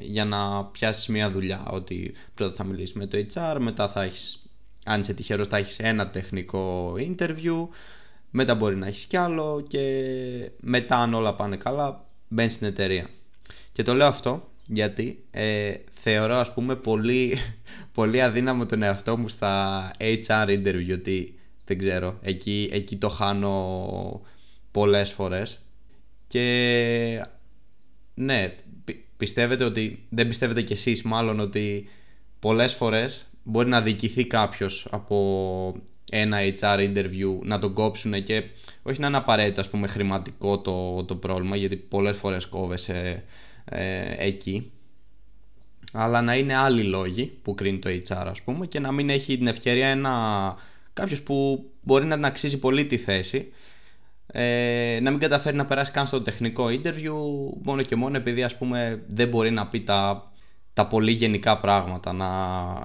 για 0.00 0.24
να 0.24 0.64
πιάσεις 0.64 1.06
μια 1.06 1.30
δουλειά. 1.30 1.66
Ότι 1.70 2.14
πρώτα 2.34 2.54
θα 2.54 2.64
μιλήσεις 2.64 2.94
με 2.94 3.06
το 3.06 3.24
HR, 3.34 3.56
μετά 3.58 3.88
θα 3.88 4.02
έχεις, 4.02 4.42
αν 4.84 5.00
είσαι 5.00 5.14
τυχερός, 5.14 5.48
θα 5.48 5.56
έχεις 5.56 5.78
ένα 5.78 6.10
τεχνικό 6.10 6.94
interview, 6.98 7.68
μετά 8.30 8.54
μπορεί 8.54 8.76
να 8.76 8.86
έχεις 8.86 9.04
κι 9.04 9.16
άλλο 9.16 9.64
και 9.68 9.80
μετά 10.60 10.96
αν 10.96 11.14
όλα 11.14 11.34
πάνε 11.34 11.56
καλά 11.56 12.04
μπαίνεις 12.28 12.52
στην 12.52 12.66
εταιρεία. 12.66 13.08
Και 13.72 13.82
το 13.82 13.94
λέω 13.94 14.06
αυτό 14.06 14.48
γιατί 14.72 15.24
ε, 15.30 15.74
θεωρώ 15.90 16.34
ας 16.34 16.52
πούμε 16.52 16.76
πολύ, 16.76 17.36
πολύ 17.94 18.22
αδύναμο 18.22 18.66
τον 18.66 18.82
εαυτό 18.82 19.16
μου 19.16 19.28
στα 19.28 19.90
HR 19.98 20.48
interview 20.48 20.92
ότι 20.92 21.34
δεν 21.64 21.78
ξέρω, 21.78 22.18
εκεί, 22.22 22.68
εκεί 22.72 22.96
το 22.96 23.08
χάνω 23.08 24.20
πολλές 24.70 25.12
φορές 25.12 25.60
και 26.30 27.24
ναι, 28.14 28.54
πιστεύετε 29.16 29.64
ότι, 29.64 30.06
δεν 30.08 30.28
πιστεύετε 30.28 30.62
κι 30.62 30.72
εσείς 30.72 31.02
μάλλον 31.02 31.40
ότι 31.40 31.88
πολλές 32.38 32.74
φορές 32.74 33.26
μπορεί 33.42 33.68
να 33.68 33.80
διοικηθεί 33.80 34.26
κάποιος 34.26 34.86
από 34.90 35.74
ένα 36.10 36.38
HR 36.60 36.78
interview 36.78 37.38
να 37.42 37.58
τον 37.58 37.74
κόψουν 37.74 38.22
και 38.22 38.44
όχι 38.82 39.00
να 39.00 39.06
είναι 39.06 39.16
απαραίτητα 39.16 39.60
ας 39.60 39.70
πούμε 39.70 39.86
χρηματικό 39.86 40.60
το, 40.60 41.04
το 41.04 41.16
πρόβλημα 41.16 41.56
γιατί 41.56 41.76
πολλές 41.76 42.16
φορές 42.16 42.46
κόβεσαι 42.46 43.24
ε, 43.64 44.14
εκεί. 44.16 44.70
Αλλά 45.92 46.22
να 46.22 46.36
είναι 46.36 46.56
άλλοι 46.56 46.82
λόγοι 46.82 47.38
που 47.42 47.54
κρίνει 47.54 47.78
το 47.78 47.90
HR 47.90 48.26
ας 48.26 48.42
πούμε 48.42 48.66
και 48.66 48.80
να 48.80 48.92
μην 48.92 49.10
έχει 49.10 49.36
την 49.36 49.46
ευκαιρία 49.46 49.88
ένα 49.88 50.56
κάποιος 50.92 51.22
που 51.22 51.64
μπορεί 51.82 52.04
να 52.04 52.14
την 52.14 52.24
αξίζει 52.24 52.58
πολύ 52.58 52.86
τη 52.86 52.96
θέση 52.96 53.52
ε, 54.32 54.98
να 55.02 55.10
μην 55.10 55.20
καταφέρει 55.20 55.56
να 55.56 55.66
περάσει 55.66 55.92
καν 55.92 56.06
στο 56.06 56.22
τεχνικό 56.22 56.64
interview 56.64 57.12
μόνο 57.62 57.82
και 57.82 57.96
μόνο 57.96 58.16
επειδή 58.16 58.42
ας 58.42 58.56
πούμε 58.56 59.02
δεν 59.06 59.28
μπορεί 59.28 59.50
να 59.50 59.66
πει 59.66 59.80
τα, 59.80 60.30
τα 60.74 60.86
πολύ 60.86 61.10
γενικά 61.10 61.56
πράγματα 61.58 62.12
να, 62.12 62.28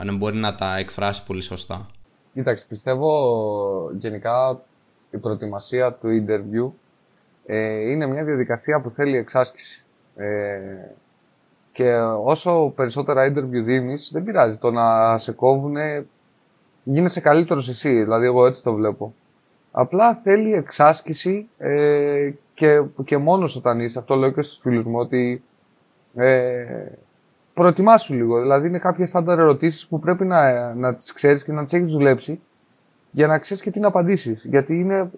να 0.03 0.17
μπορεί 0.17 0.37
να 0.37 0.55
τα 0.55 0.77
εκφράσει 0.77 1.23
πολύ 1.23 1.41
σωστά. 1.41 1.87
Κοίταξε, 2.33 2.65
πιστεύω 2.69 3.09
γενικά 3.97 4.61
η 5.11 5.17
προετοιμασία 5.17 5.93
του 5.93 6.07
interview 6.07 6.71
ε, 7.45 7.91
είναι 7.91 8.07
μια 8.07 8.23
διαδικασία 8.23 8.81
που 8.81 8.89
θέλει 8.89 9.17
εξάσκηση. 9.17 9.83
Ε, 10.15 10.95
και 11.71 11.95
όσο 12.23 12.73
περισσότερα 12.75 13.31
interview 13.31 13.63
δίνεις, 13.63 14.09
δεν 14.13 14.23
πειράζει. 14.23 14.57
Το 14.57 14.71
να 14.71 15.17
σε 15.17 15.31
κόβουνε, 15.31 16.05
γίνεσαι 16.83 17.19
καλύτερος 17.19 17.69
εσύ. 17.69 18.03
Δηλαδή, 18.03 18.25
εγώ 18.25 18.45
έτσι 18.45 18.63
το 18.63 18.73
βλέπω. 18.73 19.13
Απλά 19.77 20.15
θέλει 20.15 20.53
εξάσκηση 20.53 21.47
ε, 21.57 22.31
και, 22.53 22.81
και 23.05 23.17
μόνος 23.17 23.55
όταν 23.55 23.79
είσαι. 23.79 23.99
Αυτό 23.99 24.15
λέω 24.15 24.31
και 24.31 24.41
στους 24.41 24.59
φίλους 24.59 24.85
μου, 24.85 24.99
ότι 24.99 25.43
ε, 26.15 26.65
προετοιμάσου 27.53 28.13
λίγο. 28.13 28.41
Δηλαδή, 28.41 28.67
είναι 28.67 28.79
κάποιες 28.79 29.09
στάνταρ 29.09 29.39
ερωτήσεις 29.39 29.87
που 29.87 29.99
πρέπει 29.99 30.25
να, 30.25 30.73
να 30.73 30.95
τις 30.95 31.13
ξέρεις 31.13 31.43
και 31.43 31.51
να 31.51 31.63
τις 31.63 31.73
έχεις 31.73 31.89
δουλέψει 31.89 32.39
για 33.11 33.27
να 33.27 33.37
ξέρεις 33.37 33.63
και 33.63 33.71
τι 33.71 33.79
να 33.79 33.87
απαντήσεις. 33.87 34.43
Γιατί 34.43 34.79
είναι 34.79 35.11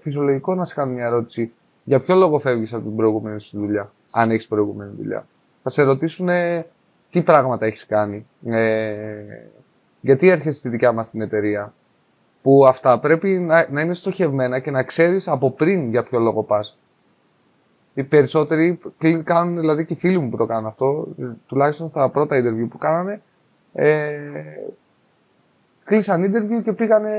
φυσιολογικό 0.00 0.54
να 0.54 0.64
σε 0.64 0.74
κάνουν 0.74 0.94
μια 0.94 1.06
ερώτηση 1.06 1.52
για 1.84 2.00
ποιο 2.00 2.14
λόγο 2.14 2.38
φεύγεις 2.38 2.72
από 2.72 2.82
την 2.82 2.96
προηγούμενη 2.96 3.40
σου 3.40 3.58
δουλειά, 3.58 3.92
αν 4.12 4.30
έχεις 4.30 4.46
προηγούμενη 4.46 4.90
δουλειά. 4.96 5.26
Θα 5.62 5.70
σε 5.70 5.82
ρωτήσουν 5.82 6.28
τι 7.10 7.22
πράγματα 7.22 7.66
έχεις 7.66 7.86
κάνει, 7.86 8.26
ε, 8.44 9.14
γιατί 10.00 10.28
έρχεσαι 10.28 10.58
στη 10.58 10.68
δικιά 10.68 10.92
μας 10.92 11.10
την 11.10 11.20
εταιρεία, 11.20 11.72
που 12.42 12.64
αυτά 12.68 12.98
πρέπει 12.98 13.28
να, 13.28 13.66
να 13.70 13.80
είναι 13.80 13.94
στοχευμένα 13.94 14.58
και 14.58 14.70
να 14.70 14.82
ξέρεις 14.82 15.28
από 15.28 15.50
πριν 15.50 15.90
για 15.90 16.02
ποιο 16.02 16.18
λόγο 16.18 16.42
πας. 16.42 16.78
Οι 17.94 18.02
περισσότεροι 18.02 18.78
κάνουν, 19.24 19.58
δηλαδή 19.58 19.84
και 19.84 19.92
οι 19.92 19.96
φίλοι 19.96 20.18
μου 20.18 20.28
που 20.28 20.36
το 20.36 20.46
κάνουν 20.46 20.66
αυτό, 20.66 21.06
τουλάχιστον 21.46 21.88
στα 21.88 22.10
πρώτα 22.10 22.36
interview 22.36 22.68
που 22.70 22.78
κάνανε, 22.78 23.20
ε, 23.72 24.18
κλείσαν 25.84 26.22
interview 26.22 26.62
και 26.62 26.72
πήγανε 26.72 27.10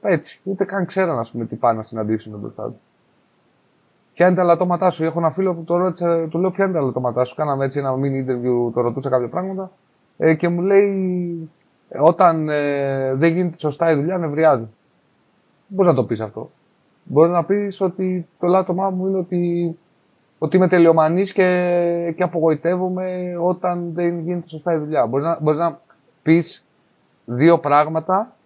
έτσι. 0.00 0.40
Ούτε 0.44 0.64
καν 0.64 0.86
ξέραν, 0.86 1.18
ας 1.18 1.30
πούμε, 1.30 1.44
τι 1.44 1.56
πάνε 1.56 1.76
να 1.76 1.82
συναντήσουν 1.82 2.38
μπροστά 2.38 2.64
τους. 2.64 2.80
Ποια 4.14 4.26
είναι 4.26 4.36
τα 4.36 4.42
λατώματά 4.42 4.90
σου; 4.90 5.04
Έχω 5.04 5.18
ένα 5.18 5.30
φίλο 5.30 5.54
που 5.54 5.64
το 5.64 5.76
ρώτησε, 5.76 6.26
του 6.30 6.38
λέω 6.38 6.50
ποια 6.50 6.64
είναι 6.64 6.74
τα 6.74 6.80
λατώματά 6.80 7.24
σου; 7.24 7.34
Κάναμε 7.34 7.64
έτσι 7.64 7.78
ένα 7.78 7.94
mini 7.94 8.28
interview, 8.28 8.72
το 8.74 8.80
ρωτούσα 8.80 9.10
κάποια 9.10 9.28
πράγματα 9.28 9.70
ε, 10.18 10.34
και 10.34 10.48
μου 10.48 10.60
λέει 10.60 11.50
όταν 12.00 12.48
ε, 12.48 13.14
δεν 13.14 13.32
γίνεται 13.32 13.58
σωστά 13.58 13.90
η 13.90 13.94
δουλειά, 13.94 14.18
νευριάζει. 14.18 14.68
Μπορείς 15.66 15.90
να 15.90 15.94
το 15.94 16.04
πεις 16.04 16.20
αυτό. 16.20 16.50
Μπορείς 17.04 17.32
να 17.32 17.44
πεις 17.44 17.80
ότι 17.80 18.26
το 18.40 18.46
λάτωμά 18.46 18.90
μου 18.90 19.06
είναι 19.06 19.18
ότι, 19.18 19.76
ότι 20.38 20.56
είμαι 20.56 20.68
τελειομανής 20.68 21.32
και, 21.32 22.12
και 22.16 22.22
απογοητεύομαι 22.22 23.36
όταν 23.40 23.92
δεν 23.94 24.20
γίνεται 24.20 24.48
σωστά 24.48 24.74
η 24.74 24.78
δουλειά. 24.78 25.06
Μπορείς 25.06 25.26
να, 25.26 25.38
μπορείς 25.40 25.58
να 25.58 25.80
πεις 26.22 26.64
δύο 27.24 27.58
πράγματα 27.58 28.36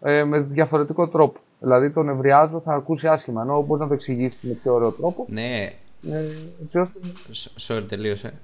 ε, 0.00 0.24
με 0.24 0.38
διαφορετικό 0.38 1.08
τρόπο. 1.08 1.38
Δηλαδή 1.60 1.90
τον 1.90 2.04
νευριάζω 2.06 2.60
θα 2.60 2.72
ακούσει 2.72 3.08
άσχημα, 3.08 3.42
ενώ 3.42 3.62
μπορείς 3.62 3.82
να 3.82 3.88
το 3.88 3.94
εξηγήσεις 3.94 4.42
με 4.42 4.52
πιο 4.52 4.74
ωραίο 4.74 4.90
τρόπο. 4.90 5.26
Ναι. 5.28 5.72
Ε, 6.10 6.24
έτσι 6.62 6.78
ώστε... 6.78 6.98
Sorry, 7.58 7.84
τελείωσε. 7.88 8.34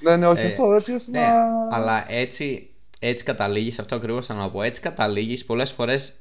Ναι, 0.00 0.16
ναι, 0.16 0.26
όχι 0.26 0.40
ε, 0.40 0.46
αυτό, 0.46 0.72
έτσι 0.72 0.92
ώστε 0.94 1.10
ναι, 1.10 1.20
να... 1.20 1.76
Αλλά 1.76 2.04
έτσι, 2.08 2.69
έτσι 3.02 3.24
καταλήγεις, 3.24 3.78
αυτό 3.78 3.94
ακριβώς 3.94 4.26
θα 4.26 4.34
να 4.34 4.50
πω, 4.50 4.62
έτσι 4.62 4.80
καταλήγεις 4.80 5.44
πολλές 5.44 5.70
φορές 5.70 6.14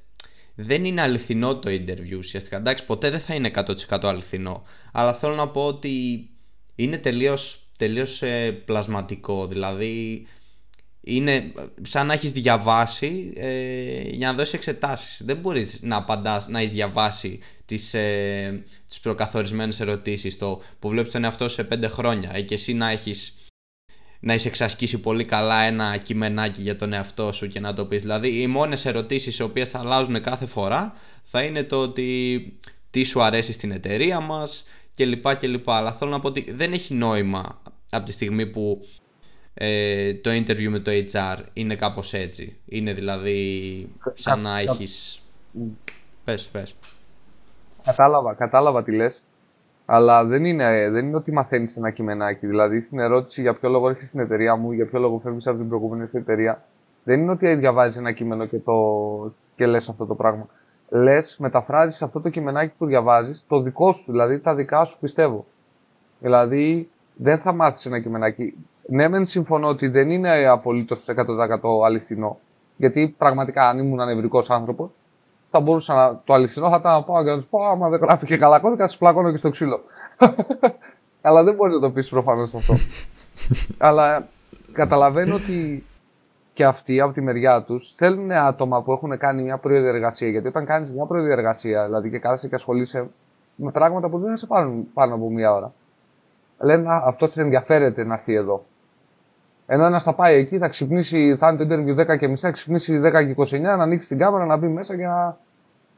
δεν 0.55 0.85
είναι 0.85 1.01
αληθινό 1.01 1.59
το 1.59 1.71
interview 1.71 2.17
ουσιαστικά. 2.17 2.57
Εντάξει, 2.57 2.85
ποτέ 2.85 3.09
δεν 3.09 3.19
θα 3.19 3.33
είναι 3.33 3.51
100% 3.55 3.99
αληθινό. 4.03 4.63
Αλλά 4.91 5.13
θέλω 5.13 5.35
να 5.35 5.47
πω 5.47 5.65
ότι 5.65 6.27
είναι 6.75 6.97
τελείως, 6.97 7.67
τελείως 7.77 8.21
ε, 8.21 8.51
πλασματικό. 8.51 9.47
Δηλαδή, 9.47 10.27
είναι 11.01 11.51
σαν 11.81 12.07
να 12.07 12.13
έχεις 12.13 12.31
διαβάσει 12.31 13.33
ε, 13.35 14.01
για 14.01 14.27
να 14.27 14.33
δώσεις 14.33 14.53
εξετάσεις. 14.53 15.21
Δεν 15.25 15.37
μπορείς 15.37 15.79
να 15.81 15.95
απαντάς, 15.95 16.47
να 16.47 16.59
έχεις 16.59 16.71
διαβάσει 16.71 17.39
τις, 17.65 17.93
ε, 17.93 18.63
τις 18.87 18.99
προκαθορισμένες 18.99 19.79
ερωτήσεις 19.79 20.37
το, 20.37 20.61
που 20.79 20.89
βλέπεις 20.89 21.11
τον 21.11 21.23
εαυτό 21.23 21.47
σου 21.47 21.53
σε 21.53 21.63
πέντε 21.63 21.87
χρόνια 21.87 22.31
ε, 22.33 22.41
και 22.41 22.53
εσύ 22.53 22.73
να 22.73 22.89
έχεις 22.89 23.38
να 24.19 24.33
είσαι 24.33 24.47
εξασκήσει 24.47 24.99
πολύ 24.99 25.25
καλά 25.25 25.61
ένα 25.61 25.97
κειμενάκι 25.97 26.61
για 26.61 26.75
τον 26.75 26.93
εαυτό 26.93 27.31
σου 27.31 27.47
και 27.47 27.59
να 27.59 27.73
το 27.73 27.85
πεις. 27.85 28.01
Δηλαδή 28.01 28.41
οι 28.41 28.47
μόνες 28.47 28.85
ερωτήσεις 28.85 29.39
οι 29.39 29.43
οποίες 29.43 29.69
θα 29.69 29.79
αλλάζουν 29.79 30.21
κάθε 30.21 30.45
φορά 30.45 30.93
θα 31.23 31.41
είναι 31.41 31.63
το 31.63 31.81
ότι 31.81 32.39
τι 32.89 33.03
σου 33.03 33.21
αρέσει 33.21 33.51
στην 33.51 33.71
εταιρεία 33.71 34.19
μας 34.19 34.65
κλπ. 34.95 35.35
κλπ. 35.35 35.69
Αλλά 35.69 35.91
θέλω 35.91 36.11
να 36.11 36.19
πω 36.19 36.27
ότι 36.27 36.51
δεν 36.51 36.73
έχει 36.73 36.93
νόημα 36.93 37.61
από 37.89 38.05
τη 38.05 38.11
στιγμή 38.11 38.47
που 38.47 38.81
ε, 39.53 40.13
το 40.13 40.29
interview 40.29 40.67
με 40.67 40.79
το 40.79 40.91
HR 41.11 41.37
είναι 41.53 41.75
κάπως 41.75 42.13
έτσι. 42.13 42.59
Είναι 42.65 42.93
δηλαδή 42.93 43.89
σαν 44.13 44.41
να 44.41 44.59
έχεις... 44.59 45.21
Πες, 46.23 46.49
πες. 46.51 46.75
Κατάλαβα, 47.83 48.33
κατάλαβα 48.33 48.83
τι 48.83 48.95
λες. 48.95 49.21
Αλλά 49.91 50.25
δεν 50.25 50.45
είναι, 50.45 50.89
δεν 50.89 51.05
είναι 51.05 51.15
ότι 51.15 51.31
μαθαίνεις 51.31 51.77
ένα 51.77 51.89
κειμενάκι. 51.89 52.47
Δηλαδή, 52.47 52.81
στην 52.81 52.99
ερώτηση 52.99 53.41
για 53.41 53.53
ποιο 53.53 53.69
λόγο 53.69 53.89
έρχεσαι 53.89 54.07
στην 54.07 54.19
εταιρεία 54.19 54.55
μου, 54.55 54.71
για 54.71 54.85
ποιο 54.85 54.99
λόγο 54.99 55.19
φεύγεις 55.23 55.47
από 55.47 55.57
την 55.57 55.67
προηγούμενη 55.67 56.07
σου 56.07 56.17
εταιρεία, 56.17 56.63
δεν 57.03 57.19
είναι 57.19 57.31
ότι 57.31 57.55
διαβάζεις 57.55 57.99
ένα 57.99 58.11
κείμενο 58.11 58.45
και, 58.45 58.57
το... 58.57 58.73
και 59.55 59.65
λες 59.65 59.89
αυτό 59.89 60.05
το 60.05 60.15
πράγμα. 60.15 60.47
Λες, 60.89 61.37
μεταφράζεις 61.37 62.01
αυτό 62.01 62.21
το 62.21 62.29
κειμενάκι 62.29 62.73
που 62.77 62.85
διαβάζεις 62.85 63.45
το 63.47 63.61
δικό 63.61 63.91
σου, 63.91 64.11
δηλαδή 64.11 64.39
τα 64.39 64.55
δικά 64.55 64.83
σου 64.83 64.99
πιστεύω. 64.99 65.45
Δηλαδή, 66.19 66.89
δεν 67.15 67.39
θα 67.39 67.53
μάθεις 67.53 67.85
ένα 67.85 67.99
κειμενάκι. 67.99 68.53
Ναι, 68.87 69.07
μεν 69.07 69.25
συμφωνώ 69.25 69.67
ότι 69.67 69.87
δεν 69.87 70.09
είναι 70.09 70.47
απολύτως 70.47 71.05
100% 71.09 71.85
αληθινό. 71.85 72.39
Γιατί 72.77 73.15
πραγματικά, 73.17 73.67
αν 73.67 73.79
ήμουν 73.79 73.99
ανευρικό 73.99 74.43
άνθρωπος, 74.47 74.89
θα 75.49 75.59
μπορούσα 75.59 75.93
να 75.93 76.21
το 76.23 76.33
αληθινό 76.33 76.69
θα 76.69 76.77
ήταν 76.79 76.93
να 76.93 77.03
πάω 77.03 77.23
και 77.23 77.29
να 77.29 77.35
τους 77.35 77.45
πω: 77.45 77.63
Άμα 77.63 77.89
δεν 77.89 77.99
γράφει 77.99 78.25
και 78.25 78.37
καλά 78.37 78.59
κώδικα, 78.59 78.87
σα 78.87 78.97
πλακώνω 78.97 79.31
και 79.31 79.37
στο 79.37 79.49
ξύλο. 79.49 79.81
Αλλά 81.21 81.43
δεν 81.43 81.55
μπορεί 81.55 81.73
να 81.73 81.79
το 81.79 81.91
πεις 81.91 82.09
προφανώς 82.09 82.53
αυτό. 82.53 82.73
Αλλά 83.77 84.27
καταλαβαίνω 84.71 85.35
ότι 85.35 85.85
και 86.53 86.65
αυτοί 86.65 87.01
από 87.01 87.13
τη 87.13 87.21
μεριά 87.21 87.63
τους 87.63 87.93
θέλουν 87.97 88.31
άτομα 88.31 88.83
που 88.83 88.91
έχουν 88.91 89.17
κάνει 89.17 89.43
μια 89.43 89.57
προδιεργασία. 89.57 90.29
Γιατί 90.29 90.47
όταν 90.47 90.65
κάνεις 90.65 90.91
μια 90.91 91.05
προδιεργασία, 91.05 91.85
δηλαδή 91.85 92.09
και 92.09 92.19
κάθεσαι 92.19 92.47
και 92.47 92.55
ασχολείσαι 92.55 93.07
με 93.55 93.71
πράγματα 93.71 94.09
που 94.09 94.19
δεν 94.19 94.37
σε 94.37 94.47
πάρουν 94.47 94.93
πάνω 94.93 95.15
από 95.15 95.29
μία 95.29 95.53
ώρα, 95.53 95.73
λένε 96.59 96.87
αυτός 97.03 97.37
ενδιαφέρεται 97.37 98.03
να 98.03 98.13
έρθει 98.13 98.33
εδώ. 98.33 98.65
Ενώ 99.71 99.85
ένας 99.85 100.03
θα 100.03 100.13
πάει 100.13 100.35
εκεί, 100.39 100.57
θα 100.57 100.67
ξυπνήσει, 100.67 101.35
θα 101.37 101.49
είναι 101.49 101.65
το 101.65 101.75
interview 101.75 102.13
10 102.13 102.17
και 102.19 102.27
μισά, 102.27 102.47
θα 102.47 102.53
ξυπνήσει 102.53 102.99
10 102.99 103.35
και 103.35 103.57
29, 103.57 103.61
να 103.61 103.73
ανοίξει 103.73 104.07
την 104.07 104.17
κάμερα, 104.17 104.45
να 104.45 104.57
μπει 104.57 104.67
μέσα 104.67 104.95
και 104.97 105.05
να, 105.05 105.37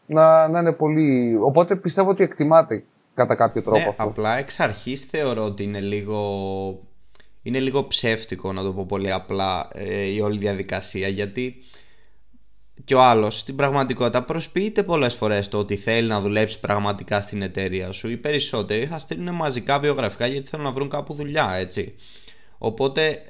να, 0.06 0.48
να 0.48 0.60
είναι 0.60 0.72
πολύ. 0.72 1.38
Οπότε 1.42 1.76
πιστεύω 1.76 2.10
ότι 2.10 2.24
εκτιμάται 2.24 2.84
κατά 3.14 3.36
κάποιο 3.36 3.62
τρόπο 3.62 3.78
ναι, 3.78 3.88
αυτό. 3.90 4.04
Απλά 4.04 4.38
εξ 4.38 4.60
αρχής 4.60 5.06
θεωρώ 5.06 5.44
ότι 5.44 5.64
είναι 5.64 5.80
λίγο. 5.80 6.20
Είναι 7.42 7.60
λίγο 7.60 7.88
ψεύτικο 7.88 8.54
να 8.54 8.64
το 8.64 8.74
πω 8.74 8.86
πολύ 8.86 9.12
απλά 9.12 9.68
ε, 9.74 10.04
η 10.04 10.20
όλη 10.20 10.38
διαδικασία 10.38 11.08
γιατί 11.08 11.56
και 12.84 12.96
ο 12.96 13.02
άλλος 13.02 13.40
στην 13.40 13.56
πραγματικότητα 13.56 14.24
προσποιείται 14.24 14.84
πολλές 14.84 15.14
φορές 15.14 15.50
το 15.50 15.58
ότι 15.58 15.76
θέλει 15.76 16.08
να 16.08 16.20
δουλέψει 16.20 16.60
πραγματικά 16.60 17.22
στην 17.22 17.42
εταιρεία 17.42 17.92
σου. 17.92 18.10
Οι 18.10 18.18
περισσότεροι 18.18 18.86
θα 18.86 18.98
στείλουν 18.98 19.36
μαζικά 19.36 19.80
βιογραφικά 19.80 20.28
γιατί 20.28 20.48
θέλουν 20.48 20.66
να 20.66 20.72
βρουν 20.72 20.90
κάπου 20.90 21.14
δουλειά, 21.14 21.54
έτσι. 21.58 21.96
Οπότε 22.58 23.22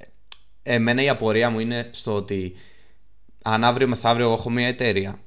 εμένα 0.63 1.03
η 1.03 1.09
απορία 1.09 1.49
μου 1.49 1.59
είναι 1.59 1.89
στο 1.91 2.15
ότι 2.15 2.53
αν 3.43 3.63
αύριο 3.63 3.87
μεθαύριο 3.87 4.31
έχω 4.31 4.49
μια 4.49 4.67
εταιρεία 4.67 5.19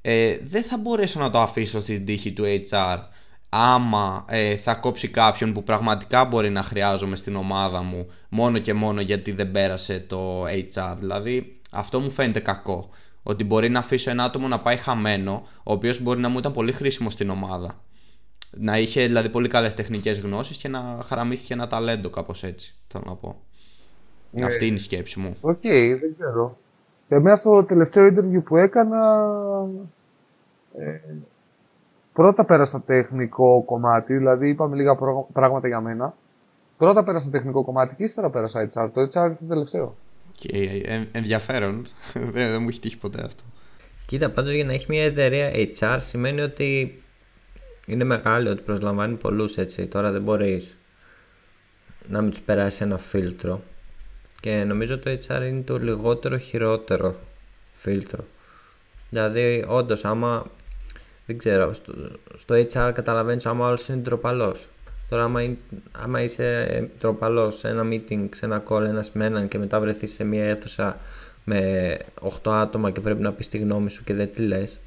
ε, 0.00 0.38
δεν 0.42 0.62
θα 0.62 0.78
μπορέσω 0.78 1.20
να 1.20 1.30
το 1.30 1.40
αφήσω 1.40 1.80
στην 1.80 2.04
τύχη 2.04 2.32
του 2.32 2.44
HR 2.70 2.98
άμα 3.50 4.24
ε, 4.28 4.56
θα 4.56 4.74
κόψει 4.74 5.08
κάποιον 5.08 5.52
που 5.52 5.62
πραγματικά 5.62 6.24
μπορεί 6.24 6.50
να 6.50 6.62
χρειάζομαι 6.62 7.16
στην 7.16 7.36
ομάδα 7.36 7.82
μου 7.82 8.10
μόνο 8.28 8.58
και 8.58 8.74
μόνο 8.74 9.00
γιατί 9.00 9.32
δεν 9.32 9.50
πέρασε 9.50 10.00
το 10.00 10.44
HR. 10.46 10.94
Δηλαδή 10.98 11.60
αυτό 11.72 12.00
μου 12.00 12.10
φαίνεται 12.10 12.40
κακό. 12.40 12.88
Ότι 13.22 13.44
μπορεί 13.44 13.68
να 13.68 13.78
αφήσω 13.78 14.10
ένα 14.10 14.24
άτομο 14.24 14.48
να 14.48 14.60
πάει 14.60 14.76
χαμένο, 14.76 15.42
ο 15.56 15.72
οποίος 15.72 16.00
μπορεί 16.00 16.20
να 16.20 16.28
μου 16.28 16.38
ήταν 16.38 16.52
πολύ 16.52 16.72
χρήσιμο 16.72 17.10
στην 17.10 17.30
ομάδα. 17.30 17.84
Να 18.50 18.78
είχε 18.78 19.06
δηλαδή 19.06 19.28
πολύ 19.28 19.48
καλές 19.48 19.74
τεχνικές 19.74 20.20
γνώσεις 20.20 20.56
και 20.56 20.68
να 20.68 20.98
χαραμίστηκε 21.04 21.52
ένα 21.52 21.66
ταλέντο 21.66 22.10
κάπως 22.10 22.42
έτσι, 22.42 22.74
θέλω 22.86 23.04
να 23.06 23.14
πω. 23.14 23.42
Ναι. 24.30 24.44
Αυτή 24.44 24.66
είναι 24.66 24.74
η 24.74 24.78
σκέψη 24.78 25.18
μου. 25.18 25.36
Ok, 25.40 25.58
okay, 25.62 25.96
δεν 26.00 26.12
ξέρω. 26.12 26.58
Εμένα 27.08 27.36
στο 27.36 27.64
τελευταίο 27.64 28.06
interview 28.06 28.42
που 28.44 28.56
έκανα, 28.56 29.26
ε, 30.78 31.00
πρώτα 32.12 32.44
πέρασα 32.44 32.82
τεχνικό 32.86 33.62
κομμάτι, 33.66 34.16
δηλαδή 34.16 34.48
είπαμε 34.48 34.76
λίγα 34.76 34.96
πράγματα 35.32 35.68
για 35.68 35.80
μένα. 35.80 36.14
Πρώτα 36.76 37.04
πέρασα 37.04 37.30
τεχνικό 37.30 37.64
κομμάτι 37.64 37.94
και 37.94 38.02
ύστερα 38.02 38.30
πέρασα 38.30 38.68
HR. 38.74 38.90
Το 38.94 39.00
HR 39.00 39.06
ήταν 39.06 39.36
το 39.40 39.44
τελευταίο. 39.48 39.96
Και 40.32 40.82
ε, 40.84 41.08
ενδιαφέρον. 41.12 41.86
δεν, 42.32 42.50
δεν 42.50 42.62
μου 42.62 42.68
έχει 42.68 42.80
τύχει 42.80 42.98
ποτέ 42.98 43.22
αυτό. 43.24 43.42
Κοίτα, 44.06 44.30
πάντως 44.30 44.52
για 44.52 44.64
να 44.64 44.72
έχει 44.72 44.86
μια 44.88 45.04
εταιρεία 45.04 45.50
HR 45.80 45.96
σημαίνει 46.00 46.40
ότι 46.40 47.00
είναι 47.86 48.04
μεγάλο, 48.04 48.50
ότι 48.50 48.62
προσλαμβάνει 48.62 49.16
πολλούς 49.16 49.56
έτσι. 49.56 49.86
Τώρα 49.86 50.12
δεν 50.12 50.22
μπορείς 50.22 50.76
να 52.08 52.20
μην 52.20 52.30
τους 52.30 52.40
περάσεις 52.40 52.80
ένα 52.80 52.98
φίλτρο. 52.98 53.62
Και 54.40 54.64
νομίζω 54.64 54.98
το 54.98 55.10
HR 55.10 55.42
είναι 55.48 55.62
το 55.62 55.78
λιγότερο 55.78 56.38
χειρότερο 56.38 57.16
φίλτρο. 57.72 58.24
Δηλαδή, 59.10 59.64
όντως, 59.68 60.04
άμα. 60.04 60.46
Δεν 61.26 61.38
ξέρω, 61.38 61.72
στο, 61.72 61.94
στο 62.34 62.54
HR 62.54 62.90
καταλαβαίνεις 62.94 63.46
άμα 63.46 63.66
άλλος 63.66 63.88
είναι 63.88 64.02
τροπαλό. 64.02 64.56
Τώρα, 65.08 65.24
άμα, 65.24 65.56
άμα 65.92 66.22
είσαι 66.22 66.88
τροπαλό 66.98 67.50
σε 67.50 67.68
ένα 67.68 67.82
meeting, 67.90 68.28
σε 68.34 68.44
ένα 68.44 68.62
call, 68.68 68.84
ένας 68.84 69.12
με 69.12 69.24
έναν 69.24 69.48
και 69.48 69.58
μετά 69.58 69.80
βρεθείς 69.80 70.12
σε 70.12 70.24
μια 70.24 70.44
αίθουσα 70.44 70.98
με 71.44 71.98
8 72.42 72.52
άτομα 72.52 72.90
και 72.90 73.00
πρέπει 73.00 73.22
να 73.22 73.32
πεις 73.32 73.48
τη 73.48 73.58
γνώμη 73.58 73.90
σου 73.90 74.04
και 74.04 74.14
δεν 74.14 74.30
τη 74.32 74.42
λες. 74.42 74.80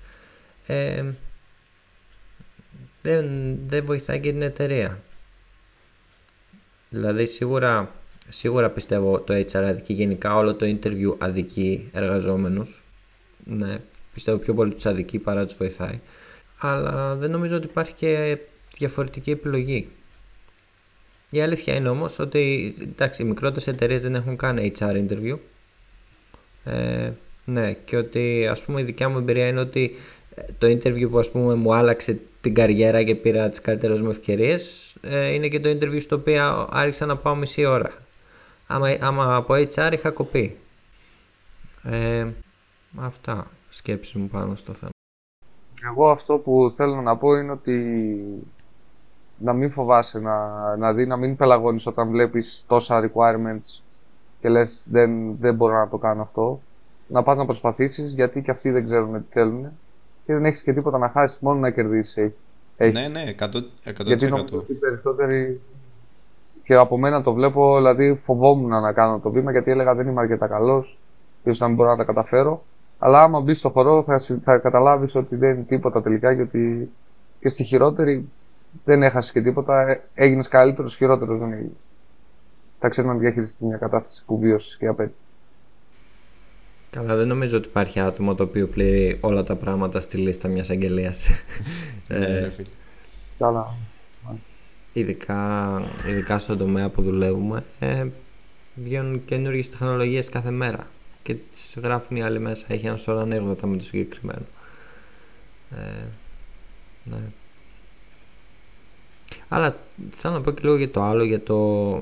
Ε, 0.68 1.04
δεν, 3.02 3.56
δεν 3.68 3.86
βοηθάει 3.86 4.20
και 4.20 4.32
την 4.32 4.42
εταιρεία. 4.42 5.00
Δηλαδή 6.90 7.26
σίγουρα 7.26 7.92
Σίγουρα 8.28 8.70
πιστεύω 8.70 9.20
το 9.20 9.34
HR 9.34 9.56
αδικεί 9.56 9.94
γενικά 9.94 10.36
όλο 10.36 10.56
το 10.56 10.66
interview 10.66 11.16
αδικεί 11.18 11.90
εργαζόμενους. 11.94 12.84
Ναι, 13.44 13.78
πιστεύω 14.14 14.38
πιο 14.38 14.54
πολύ 14.54 14.74
τους 14.74 14.86
αδικεί 14.86 15.20
παρά 15.20 15.46
τους 15.46 15.56
βοηθάει. 15.56 16.00
Αλλά 16.58 17.16
δεν 17.16 17.32
νομίζω 17.32 17.56
ότι 17.56 17.68
υπάρχει 17.68 17.94
και 17.94 18.38
διαφορετική 18.78 19.32
επιλογή. 19.32 19.90
Η 21.32 21.42
αλήθεια 21.42 21.76
είναι 21.76 21.90
όμως 21.90 22.20
ότι 22.20 22.76
εντάξει, 22.82 23.22
οι 23.22 23.26
μικρότερες 23.26 23.68
εταιρείες 23.68 24.02
δεν 24.02 24.16
έχουν 24.16 24.38
καν 24.38 24.72
HR 24.80 25.06
interview. 25.08 25.38
Ε, 26.64 27.12
ναι, 27.46 27.74
και 27.74 27.98
ότι 27.98 28.48
ας 28.48 28.64
πούμε 28.64 28.82
η 28.82 28.84
δικιά 28.84 29.10
μου 29.10 29.18
εμπειρία 29.18 29.48
είναι 29.48 29.60
ότι 29.60 29.96
ε, 30.36 30.42
το 30.58 30.68
interview 30.68 31.10
που 31.10 31.20
ας 31.20 31.32
πούμε 31.32 31.56
μου 31.56 31.74
άλλαξε 31.74 32.20
την 32.42 32.54
καριέρα 32.54 33.04
και 33.04 33.16
πήρα 33.16 33.50
τις 33.50 33.62
καλύτερες 33.62 34.02
μου 34.02 34.10
ευκαιρίες 34.10 34.96
ε, 35.02 35.34
είναι 35.34 35.48
και 35.48 35.60
το 35.60 35.70
interview 35.70 36.02
στο 36.02 36.16
οποίο 36.16 36.68
άρχισα 36.72 37.06
να 37.06 37.18
πάω 37.18 37.36
μισή 37.36 37.66
ώρα 37.66 38.03
άμα, 38.68 38.98
άμα 39.00 39.36
από 39.36 39.54
HR 39.54 39.90
είχα 39.94 40.12
κοπεί. 40.12 40.58
Ε, 41.84 42.32
αυτά 43.00 43.48
σκέψη 43.70 44.18
μου 44.18 44.28
πάνω 44.28 44.56
στο 44.56 44.74
θέμα. 44.74 44.92
Εγώ 45.92 46.10
αυτό 46.10 46.38
που 46.38 46.74
θέλω 46.76 47.02
να 47.02 47.18
πω 47.18 47.36
είναι 47.36 47.52
ότι 47.52 48.18
να 49.38 49.54
μην 49.54 49.72
φοβάσαι 49.72 50.20
να, 50.20 50.76
να 50.76 50.94
δει, 50.94 51.06
να 51.06 51.18
μην 51.18 51.36
πελαγώνεις 51.36 51.86
όταν 51.86 52.10
βλέπεις 52.10 52.64
τόσα 52.68 53.02
requirements 53.02 53.82
και 54.40 54.50
λες 54.50 54.86
δεν, 54.90 55.38
δεν 55.38 55.56
μπορώ 55.56 55.78
να 55.78 55.90
το 55.90 55.98
κάνω 55.98 56.22
αυτό. 56.22 56.62
Να 57.08 57.24
πας 57.24 57.38
να 57.38 57.46
προσπαθήσεις 57.46 58.14
γιατί 58.14 58.42
και 58.42 58.52
αυτοί 58.52 58.72
δεν 58.72 58.86
ξέρουν 58.86 59.14
τι 59.14 59.32
θέλουν 59.32 59.72
και 60.26 60.34
δεν 60.34 60.46
έχεις 60.46 60.64
και 60.64 60.74
τίποτα 60.74 60.98
να 60.98 61.10
χάσεις, 61.10 61.40
μόνο 61.40 61.60
να 61.60 61.72
κερδίσεις 61.72 62.34
έχεις. 62.78 63.00
Ναι, 63.00 63.08
ναι, 63.08 63.36
100%. 63.40 63.46
100%. 63.46 64.06
Γιατί 64.06 64.28
νομίζω 64.28 64.58
ότι 64.58 64.72
οι 64.72 64.76
περισσότεροι 64.76 65.62
και 66.64 66.74
από 66.74 66.98
μένα 66.98 67.24
το 67.24 67.34
βλέπω, 67.34 67.76
δηλαδή 67.78 68.16
φοβόμουν 68.24 68.70
να 68.82 68.94
κάνω 68.94 69.20
το 69.20 69.32
βήμα 69.32 69.52
γιατί 69.52 69.72
έλεγα 69.72 69.94
δεν 69.96 70.08
είμαι 70.08 70.22
αρκετά 70.22 70.48
καλός, 70.48 70.98
ίσως 71.44 71.60
να 71.60 71.68
μην 71.68 71.76
μπορώ 71.76 71.90
να 71.90 71.98
τα 71.98 72.04
καταφέρω. 72.04 72.64
Αλλά 73.00 73.20
άμα 73.20 73.40
μπεις 73.40 73.60
στο 73.60 73.70
χώρο 73.70 74.04
θα, 74.04 74.18
θα 74.42 74.58
καταλάβεις 74.58 75.16
ότι 75.16 75.36
δεν 75.36 75.50
είναι 75.54 75.64
τίποτα 75.64 76.02
τελικά 76.02 76.36
και 76.36 76.42
ότι 76.42 76.92
και 77.40 77.50
στη 77.50 77.64
χειρότερη 77.64 78.30
δεν 78.84 79.04
έχασες 79.04 79.32
και 79.32 79.42
τίποτα. 79.42 79.88
Ε, 79.90 80.02
Έγινες 80.14 80.48
καλύτερος, 80.48 80.96
χειρότερος 80.96 81.40
δεν 81.40 81.52
έγινε. 81.54 81.72
Θα 82.80 82.90
ξέρεις 82.90 83.10
να 83.12 83.18
διαχειριστείς 83.18 83.68
μια 83.68 83.78
κατάσταση 83.78 84.26
που 84.26 84.40
βίωσες 84.40 84.78
και 84.78 84.88
απέτυχες. 84.88 85.22
Καλά, 86.90 87.16
δεν 87.16 87.28
νομίζω 87.28 87.58
ότι 87.58 87.68
υπάρχει 87.68 88.00
άτομο 88.00 88.36
το 88.36 88.44
οποίο 88.44 88.68
πληρεί 88.68 89.18
όλα 89.22 89.44
τα 89.44 89.56
πράγματα 89.56 90.00
στη 90.00 90.18
λίστα 90.18 90.48
μιας 90.48 90.70
αγγελίας. 90.70 91.30
ε, 92.10 92.50
Καλά 93.38 93.68
ειδικά, 94.94 95.82
ειδικά 96.08 96.38
στον 96.38 96.58
τομέα 96.58 96.90
που 96.90 97.02
δουλεύουμε, 97.02 97.64
ε, 97.80 98.06
βγαίνουν 98.76 99.26
καινούργιες 99.26 99.70
τεχνολογίες 99.70 100.30
κάθε 100.30 100.52
μέρα 100.52 100.88
και 101.22 101.36
τις 101.52 101.76
γράφουν 101.84 102.18
οι 102.18 102.22
άλλοι 102.24 102.40
μέσα. 102.40 102.66
Έχει 102.70 102.86
ένα 102.86 102.96
σωρό 102.96 103.20
ανέκδοτα 103.20 103.68
με 103.68 103.78
το 103.78 103.84
συγκεκριμένο. 103.84 104.46
Ε, 105.72 106.06
ναι. 107.04 107.22
Αλλά 109.48 109.78
θέλω 110.10 110.34
να 110.34 110.42
πω 110.42 110.52
και 110.52 110.62
λίγο 110.64 110.76
για 110.76 110.90
το 110.90 111.02
άλλο, 111.02 111.24
για 111.24 111.44
το 111.44 111.94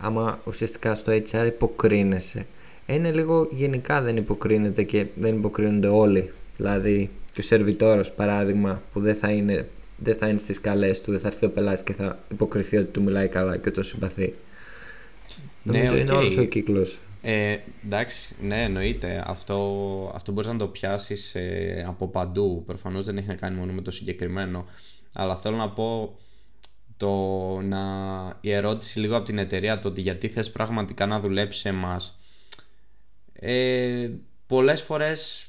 άμα 0.00 0.40
ουσιαστικά 0.44 0.94
στο 0.94 1.12
HR 1.12 1.46
υποκρίνεσαι. 1.46 2.46
Είναι 2.86 3.12
λίγο 3.12 3.48
γενικά 3.50 4.00
δεν 4.00 4.16
υποκρίνεται 4.16 4.82
και 4.82 5.06
δεν 5.14 5.34
υποκρίνονται 5.34 5.88
όλοι. 5.88 6.32
Δηλαδή 6.56 7.10
και 7.32 7.40
ο 7.40 7.42
σερβιτόρος 7.42 8.12
παράδειγμα 8.12 8.82
που 8.92 9.00
δεν 9.00 9.14
θα 9.14 9.30
είναι 9.30 9.68
δεν 9.96 10.14
θα 10.14 10.28
είναι 10.28 10.38
στις 10.38 10.60
καλές 10.60 11.00
του, 11.00 11.10
δεν 11.10 11.20
θα 11.20 11.28
έρθει 11.28 11.44
ο 11.46 11.50
πελάτης 11.50 11.82
και 11.82 11.92
θα 11.92 12.18
υποκριθεί 12.30 12.76
ότι 12.76 12.90
του 12.90 13.02
μιλάει 13.02 13.28
καλά 13.28 13.56
και 13.56 13.70
το 13.70 13.82
συμπαθεί. 13.82 14.34
Ναι, 15.62 15.72
Νομίζω 15.72 15.94
okay. 15.94 15.98
είναι 15.98 16.12
όλος 16.12 16.36
ο 16.36 16.44
κύκλος. 16.44 17.00
Ε, 17.22 17.56
εντάξει, 17.84 18.34
ναι, 18.40 18.62
εννοείται. 18.62 19.24
Αυτό, 19.26 20.12
αυτό 20.14 20.32
μπορείς 20.32 20.50
να 20.50 20.56
το 20.56 20.66
πιάσεις 20.66 21.34
ε, 21.34 21.84
από 21.88 22.08
παντού. 22.08 22.62
Προφανώς 22.66 23.04
δεν 23.04 23.16
έχει 23.16 23.26
να 23.26 23.34
κάνει 23.34 23.56
μόνο 23.56 23.72
με 23.72 23.82
το 23.82 23.90
συγκεκριμένο. 23.90 24.66
Αλλά 25.12 25.36
θέλω 25.36 25.56
να 25.56 25.70
πω 25.70 26.18
το 26.96 27.10
να, 27.60 27.80
η 28.40 28.50
ερώτηση 28.50 29.00
λίγο 29.00 29.16
από 29.16 29.24
την 29.24 29.38
εταιρεία 29.38 29.78
το 29.78 29.88
ότι 29.88 30.00
γιατί 30.00 30.28
θες 30.28 30.50
πραγματικά 30.50 31.06
να 31.06 31.20
δουλέψεις 31.20 31.60
σε 31.60 31.68
εμάς 31.68 32.18
ε, 33.46 34.10
πολλές 34.46 34.82
φορές 34.82 35.48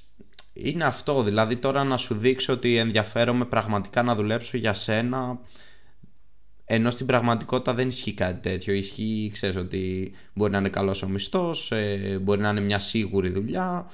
είναι 0.56 0.84
αυτό. 0.84 1.24
Δηλαδή 1.24 1.56
τώρα 1.56 1.84
να 1.84 1.98
σου 1.98 2.15
δείξω 2.15 2.54
ότι 2.54 2.78
ενδιαφέρομαι 2.78 3.46
πραγματικά 3.46 4.04
να 4.04 4.15
δουλέψω 4.15 4.58
για 4.58 4.74
σένα 4.74 5.39
ενώ 6.65 6.91
στην 6.91 7.06
πραγματικότητα 7.06 7.74
δεν 7.74 7.88
ισχύει 7.88 8.13
κάτι 8.13 8.50
τέτοιο. 8.50 8.74
Ισχύει, 8.74 9.30
ξέρεις 9.34 9.56
ότι 9.56 10.12
μπορεί 10.34 10.52
να 10.52 10.58
είναι 10.58 10.70
καλός 10.70 11.02
ο 11.02 11.08
μισθός, 11.08 11.72
ε, 11.72 12.20
μπορεί 12.22 12.41
να 12.41 12.50
είναι 12.50 12.60
μια 12.60 12.80
σίγουρη 12.80 13.30
δουλειά. 13.30 13.91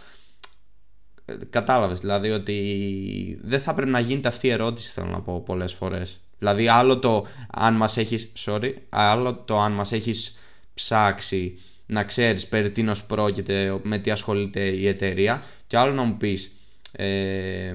Ε, 1.25 1.33
κατάλαβες 1.49 1.99
δηλαδή 1.99 2.31
ότι 2.31 3.39
δεν 3.41 3.59
θα 3.61 3.73
πρέπει 3.73 3.91
να 3.91 3.99
γίνεται 3.99 4.27
αυτή 4.27 4.47
η 4.47 4.51
ερώτηση 4.51 4.91
θέλω 4.91 5.07
να 5.07 5.21
πω 5.21 5.41
πολλές 5.41 5.73
φορές. 5.73 6.21
Δηλαδή 6.37 6.67
άλλο 6.67 6.99
το 6.99 7.25
αν 7.49 7.73
μας 7.73 7.97
έχεις, 7.97 8.31
sorry, 8.45 8.73
άλλο 8.89 9.35
το 9.35 9.59
αν 9.59 9.71
μας 9.71 9.91
έχεις 9.91 10.39
ψάξει 10.73 11.59
να 11.91 12.03
ξέρεις 12.03 12.47
περί 12.47 12.69
τίνος 12.69 13.03
πρόκειται, 13.03 13.79
με 13.83 13.97
τι 13.97 14.11
ασχολείται 14.11 14.59
η 14.59 14.87
εταιρεία 14.87 15.41
και 15.67 15.77
άλλο 15.77 15.93
να 15.93 16.03
μου 16.03 16.17
πεις 16.17 16.51
ε, 16.91 17.73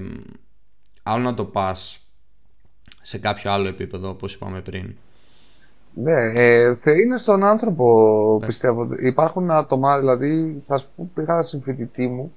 άλλο 1.03 1.23
να 1.23 1.33
το 1.33 1.45
πας 1.45 2.07
σε 3.01 3.17
κάποιο 3.17 3.51
άλλο 3.51 3.67
επίπεδο 3.67 4.09
όπως 4.09 4.33
είπαμε 4.33 4.61
πριν. 4.61 4.95
Ναι, 5.93 6.41
ε, 6.41 6.75
είναι 7.05 7.17
στον 7.17 7.43
άνθρωπο 7.43 8.41
πιστεύω. 8.45 8.87
Υπάρχουν 8.99 9.51
άτομα, 9.51 9.99
δηλαδή 9.99 10.63
θα 10.67 10.77
σου 10.77 10.87
πω 10.95 11.09
πήγα 11.13 11.41
συμφοιτητή 11.41 12.07
μου 12.07 12.33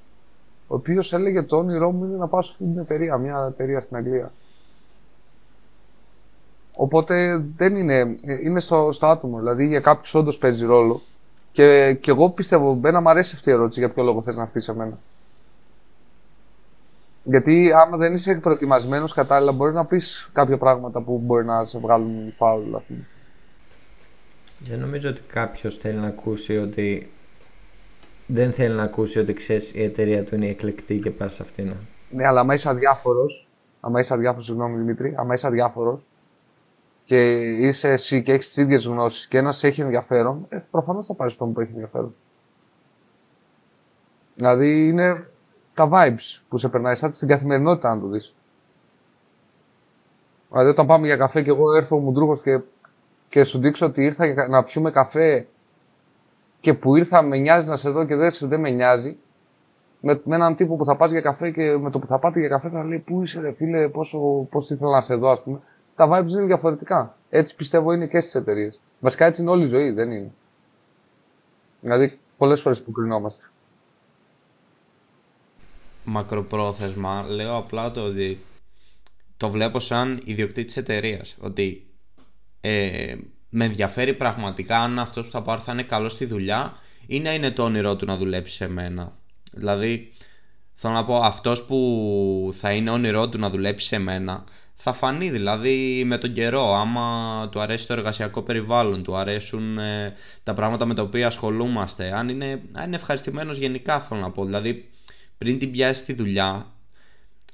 ο 0.67 0.75
οποίος 0.75 1.13
έλεγε 1.13 1.43
το 1.43 1.57
όνειρό 1.57 1.91
μου 1.91 2.05
είναι 2.05 2.17
να 2.17 2.29
πάω 2.29 2.43
σε 2.43 2.51
αυτή 2.53 2.65
την 2.65 2.79
εταιρεία, 2.79 3.17
μια 3.17 3.47
εταιρεία 3.49 3.81
στην 3.81 3.97
Αγγλία. 3.97 4.33
Οπότε 6.73 7.45
δεν 7.57 7.77
είναι, 7.77 8.17
είναι 8.45 8.61
στο, 8.61 8.93
στο 8.93 9.07
άτομο, 9.07 9.39
δηλαδή 9.39 9.67
για 9.67 9.81
κάποιους 9.81 10.15
όντως 10.15 10.39
παίζει 10.39 10.65
ρόλο. 10.67 11.01
Και, 11.53 11.95
και 11.95 12.11
εγώ 12.11 12.31
πιστεύω, 12.31 12.75
μπαίνα 12.75 13.01
μου 13.01 13.09
αρέσει 13.09 13.35
αυτή 13.35 13.51
η 13.51 13.53
ερώτηση 13.53 13.81
για 13.81 13.91
ποιο 13.91 14.03
λόγο 14.03 14.23
θες 14.23 14.37
να 14.37 14.43
έρθει 14.43 14.61
σε 14.61 14.75
μένα. 14.75 14.99
Γιατί 17.25 17.73
άμα 17.73 17.97
δεν 17.97 18.15
είσαι 18.15 18.35
προετοιμασμένος 18.35 19.13
κατάλληλα, 19.13 19.53
μπορείς 19.53 19.75
να 19.75 19.85
πεις 19.85 20.31
κάποια 20.33 20.59
πράγματα 20.59 21.01
που 21.01 21.19
μπορεί 21.19 21.45
να 21.45 21.65
σε 21.65 21.79
βγάλουν 21.79 22.33
φάουλ. 22.37 22.75
Δεν 24.59 24.81
νομίζω 24.81 25.09
ότι 25.09 25.21
κάποιος 25.21 25.77
θέλει 25.77 25.99
να 25.99 26.07
ακούσει 26.07 26.57
ότι. 26.57 27.11
Δεν 28.27 28.53
θέλει 28.53 28.75
να 28.75 28.83
ακούσει 28.83 29.19
ότι 29.19 29.33
ξέρεις 29.33 29.75
η 29.75 29.83
εταιρεία 29.83 30.25
του 30.25 30.35
είναι 30.35 30.47
εκλεκτή 30.47 30.99
και 30.99 31.11
πας 31.11 31.35
σε 31.35 31.43
αυτήν. 31.43 31.73
Ναι, 32.11 32.27
αλλά 32.27 32.41
άμα 32.41 32.55
είσαι 32.55 32.69
αδιάφορο, 32.69 33.27
άμα 33.81 34.01
είσαι 34.01 34.15
αδιάφορος, 34.15 34.47
συγγνώμη 34.47 34.77
Δημήτρη, 34.77 35.15
άμα 35.17 35.35
είσαι 35.35 35.47
αδιάφορος 35.47 36.01
και 37.11 37.41
είσαι 37.67 37.91
εσύ 37.91 38.23
και 38.23 38.33
έχεις 38.33 38.47
τις 38.47 38.57
ίδιες 38.57 38.87
γνώσεις 38.87 39.27
και 39.27 39.39
ένας 39.39 39.65
έχει 39.65 39.81
ενδιαφέρον, 39.81 40.47
ε, 40.49 40.59
προφανώς 40.71 41.07
θα 41.07 41.15
πάρεις 41.15 41.37
τον 41.37 41.53
που 41.53 41.61
έχει 41.61 41.71
ενδιαφέρον. 41.73 42.15
Δηλαδή 44.35 44.89
είναι 44.89 45.27
τα 45.75 45.89
vibes 45.93 46.41
που 46.49 46.59
σε 46.59 46.69
περνάει, 46.69 46.95
σαν 46.95 47.13
στην 47.13 47.29
καθημερινότητα, 47.29 47.91
αν 47.91 48.01
το 48.01 48.07
δεις. 48.07 48.35
Δηλαδή, 50.51 50.69
όταν 50.69 50.87
πάμε 50.87 51.07
για 51.07 51.17
καφέ 51.17 51.43
και 51.43 51.51
εγώ 51.51 51.77
έρθω 51.77 51.97
ο 51.97 51.99
Μουντρούχος 51.99 52.41
και, 52.43 52.61
και 53.29 53.45
σου 53.45 53.59
δείξω 53.59 53.87
ότι 53.87 54.05
ήρθα 54.05 54.27
για 54.27 54.47
να 54.49 54.65
πιούμε 54.65 54.91
καφέ 54.91 55.47
και 56.61 56.75
που 56.75 56.97
ήρθα 56.97 57.23
με 57.23 57.37
νοιάζει 57.37 57.69
να 57.69 57.77
σε 57.77 57.91
δω 57.91 58.05
και 58.05 58.15
δεν, 58.15 58.31
δεν 58.41 58.61
με 58.61 58.71
νοιάζει, 58.71 59.17
με, 60.01 60.21
με 60.25 60.35
έναν 60.35 60.57
τύπο 60.57 60.77
που 60.77 60.85
θα 60.85 60.97
πας 60.97 61.11
για 61.11 61.21
καφέ 61.21 61.51
και 61.51 61.77
με 61.77 61.91
το 61.91 61.99
που 61.99 62.07
θα 62.07 62.19
πάτε 62.19 62.41
για 62.41 62.49
καφέ 62.49 62.69
θα 62.69 62.85
λέει 62.85 62.99
Πού 62.99 63.23
είσαι, 63.23 63.41
ρε 63.41 63.53
φίλε, 63.53 63.89
πόσο, 63.89 64.19
πώς 64.51 64.71
ήθελα 64.71 64.91
να 64.91 65.01
σε 65.01 65.15
δω, 65.15 65.29
ας 65.29 65.43
πούμε. 65.43 65.61
Τα 66.01 66.09
vibes 66.09 66.29
είναι 66.29 66.45
διαφορετικά. 66.45 67.17
Έτσι 67.31 67.57
πιστεύω 67.57 67.93
είναι 67.93 68.07
και 68.07 68.21
στις 68.21 68.35
εταιρείες. 68.35 68.81
Βασικά 69.01 69.27
έτσι 69.27 69.41
είναι 69.41 69.51
όλη 69.51 69.65
η 69.65 69.69
ζωή, 69.69 69.91
δεν 69.91 70.11
είναι. 70.11 70.33
Δηλαδή, 71.81 72.19
πολλές 72.37 72.61
φορές 72.61 72.83
που 72.83 72.93
κρινόμαστε. 72.93 73.45
Μακροπρόθεσμα, 76.05 77.25
λέω 77.29 77.57
απλά 77.57 77.91
το 77.91 78.01
ότι 78.01 78.41
το 79.37 79.51
βλέπω 79.51 79.81
σαν 79.81 80.21
ιδιοκτήτη 80.25 80.81
εταιρείας. 80.81 81.37
Ότι 81.41 81.87
ε, 82.61 83.17
με 83.49 83.65
ενδιαφέρει 83.65 84.15
πραγματικά 84.15 84.79
αν 84.79 84.99
αυτός 84.99 85.25
που 85.25 85.31
θα 85.31 85.43
πάρει 85.43 85.61
θα 85.61 85.73
είναι 85.73 85.83
καλός 85.83 86.13
στη 86.13 86.25
δουλειά 86.25 86.73
ή 87.07 87.21
να 87.21 87.35
είναι 87.35 87.51
το 87.51 87.63
όνειρό 87.63 87.97
του 87.97 88.07
να 88.07 88.17
δουλέψει 88.17 88.55
σε 88.55 88.69
μένα. 88.69 89.13
Δηλαδή, 89.53 90.13
θέλω 90.73 90.95
να 90.95 91.05
πω, 91.05 91.17
αυτός 91.17 91.65
που 91.65 92.51
θα 92.53 92.73
είναι 92.73 92.91
όνειρό 92.91 93.29
του 93.29 93.39
να 93.39 93.51
δουλέψει 93.51 93.87
σε 93.87 93.99
μένα, 93.99 94.45
θα 94.83 94.93
φανεί 94.93 95.31
δηλαδή 95.31 96.03
με 96.07 96.19
τον 96.19 96.33
καιρό, 96.33 96.75
άμα 96.75 97.49
του 97.51 97.61
αρέσει 97.61 97.87
το 97.87 97.93
εργασιακό 97.93 98.43
περιβάλλον, 98.43 99.03
του 99.03 99.17
αρέσουν 99.17 99.79
ε, 99.79 100.15
τα 100.43 100.55
πράγματα 100.55 100.85
με 100.85 100.95
τα 100.95 101.03
οποία 101.03 101.27
ασχολούμαστε, 101.27 102.17
αν 102.17 102.29
είναι, 102.29 102.63
αν 102.77 102.87
είναι 102.87 102.97
ευχαριστημένος 102.97 103.57
γενικά 103.57 104.01
θέλω 104.01 104.21
να 104.21 104.31
πω, 104.31 104.45
δηλαδή 104.45 104.89
πριν 105.39 105.59
την 105.59 105.71
πιάσεις 105.71 106.05
τη 106.05 106.13
δουλειά, 106.13 106.67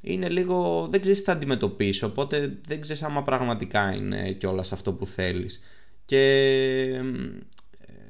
είναι 0.00 0.28
λίγο, 0.28 0.86
δεν 0.90 1.00
ξέρεις 1.00 1.18
τι 1.18 1.24
θα 1.24 1.32
αντιμετωπίσεις, 1.32 2.02
οπότε 2.02 2.58
δεν 2.66 2.80
ξέρεις 2.80 3.02
άμα 3.02 3.22
πραγματικά 3.22 3.94
είναι 3.94 4.32
κιόλας 4.32 4.72
αυτό 4.72 4.92
που 4.92 5.06
θέλεις. 5.06 5.60
Και 6.04 6.22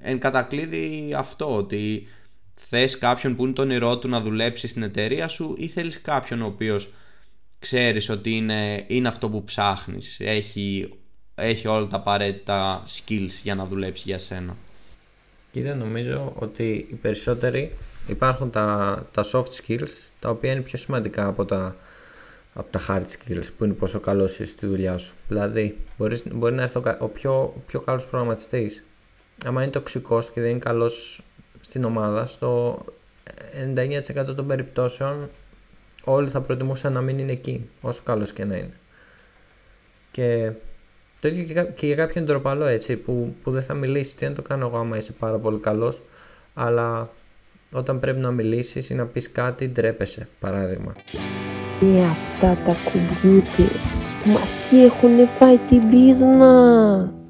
εν 0.02 0.18
κατακλείδη 0.18 1.14
αυτό, 1.16 1.56
ότι 1.56 2.06
θες 2.54 2.98
κάποιον 2.98 3.34
που 3.34 3.44
είναι 3.44 3.52
το 3.52 3.62
όνειρό 3.62 3.98
του 3.98 4.08
να 4.08 4.20
δουλέψει 4.20 4.68
στην 4.68 4.82
εταιρεία 4.82 5.28
σου 5.28 5.54
ή 5.58 5.66
θέλεις 5.66 6.00
κάποιον 6.00 6.42
ο 6.42 6.46
οποίος 6.46 6.90
ξέρεις 7.58 8.08
ότι 8.08 8.30
είναι, 8.30 8.84
είναι 8.86 9.08
αυτό 9.08 9.28
που 9.28 9.44
ψάχνεις, 9.44 10.20
έχει, 10.20 10.94
έχει 11.34 11.68
όλα 11.68 11.86
τα 11.86 11.96
απαραίτητα 11.96 12.82
skills 12.86 13.40
για 13.42 13.54
να 13.54 13.66
δουλέψει 13.66 14.02
για 14.06 14.18
σένα. 14.18 14.56
Κοίτα, 15.50 15.74
νομίζω 15.74 16.32
ότι 16.36 16.86
οι 16.90 16.94
περισσότεροι 16.94 17.72
υπάρχουν 18.06 18.50
τα, 18.50 19.06
τα 19.12 19.24
soft 19.32 19.50
skills 19.62 20.10
τα 20.18 20.30
οποία 20.30 20.52
είναι 20.52 20.60
πιο 20.60 20.78
σημαντικά 20.78 21.26
από 21.26 21.44
τα, 21.44 21.76
από 22.54 22.70
τα 22.70 22.80
hard 22.88 23.02
skills 23.02 23.48
που 23.56 23.64
είναι 23.64 23.72
πόσο 23.72 24.00
καλός 24.00 24.32
είσαι 24.32 24.44
στη 24.44 24.66
δουλειά 24.66 24.98
σου. 24.98 25.14
Δηλαδή, 25.28 25.78
μπορείς, 25.98 26.22
μπορεί 26.32 26.54
να 26.54 26.62
έρθει 26.62 26.78
ο, 26.98 27.08
πιο, 27.08 27.62
πιο 27.66 27.80
καλός 27.80 28.06
προγραμματιστής. 28.06 28.84
Άμα 29.44 29.62
είναι 29.62 29.72
τοξικός 29.72 30.30
και 30.30 30.40
δεν 30.40 30.50
είναι 30.50 30.58
καλός 30.58 31.22
στην 31.60 31.84
ομάδα, 31.84 32.26
στο 32.26 32.78
99% 33.74 34.34
των 34.36 34.46
περιπτώσεων 34.46 35.30
όλοι 36.08 36.28
θα 36.28 36.40
προτιμούσαν 36.40 36.92
να 36.92 37.00
μην 37.00 37.18
είναι 37.18 37.32
εκεί, 37.32 37.68
όσο 37.80 38.02
καλός 38.04 38.32
και 38.32 38.44
να 38.44 38.56
είναι. 38.56 38.74
Και 40.10 40.50
το 41.20 41.28
ίδιο 41.28 41.64
και 41.64 41.86
για 41.86 41.94
κάποιον 41.94 42.26
τροπαλό 42.26 42.64
έτσι, 42.64 42.96
που, 42.96 43.34
που 43.42 43.50
δεν 43.50 43.62
θα 43.62 43.74
μιλήσει, 43.74 44.16
τι 44.16 44.24
να 44.24 44.32
το 44.32 44.42
κάνω 44.42 44.66
εγώ 44.66 44.78
άμα 44.78 44.96
είσαι 44.96 45.12
πάρα 45.12 45.38
πολύ 45.38 45.58
καλός, 45.58 46.02
αλλά 46.54 47.10
όταν 47.72 48.00
πρέπει 48.00 48.18
να 48.18 48.30
μιλήσεις 48.30 48.90
ή 48.90 48.94
να 48.94 49.06
πεις 49.06 49.32
κάτι, 49.32 49.68
ντρέπεσαι, 49.68 50.28
παράδειγμα. 50.40 50.94
Είναι 51.82 52.04
αυτά 52.04 52.58
τα 52.64 52.76
κουμπιούτερς 52.84 54.06
που 54.22 54.32
μας 54.32 54.72
έχουν 54.72 55.28
φάει 55.38 55.58
την 55.58 55.88
πίσνα. 55.88 57.25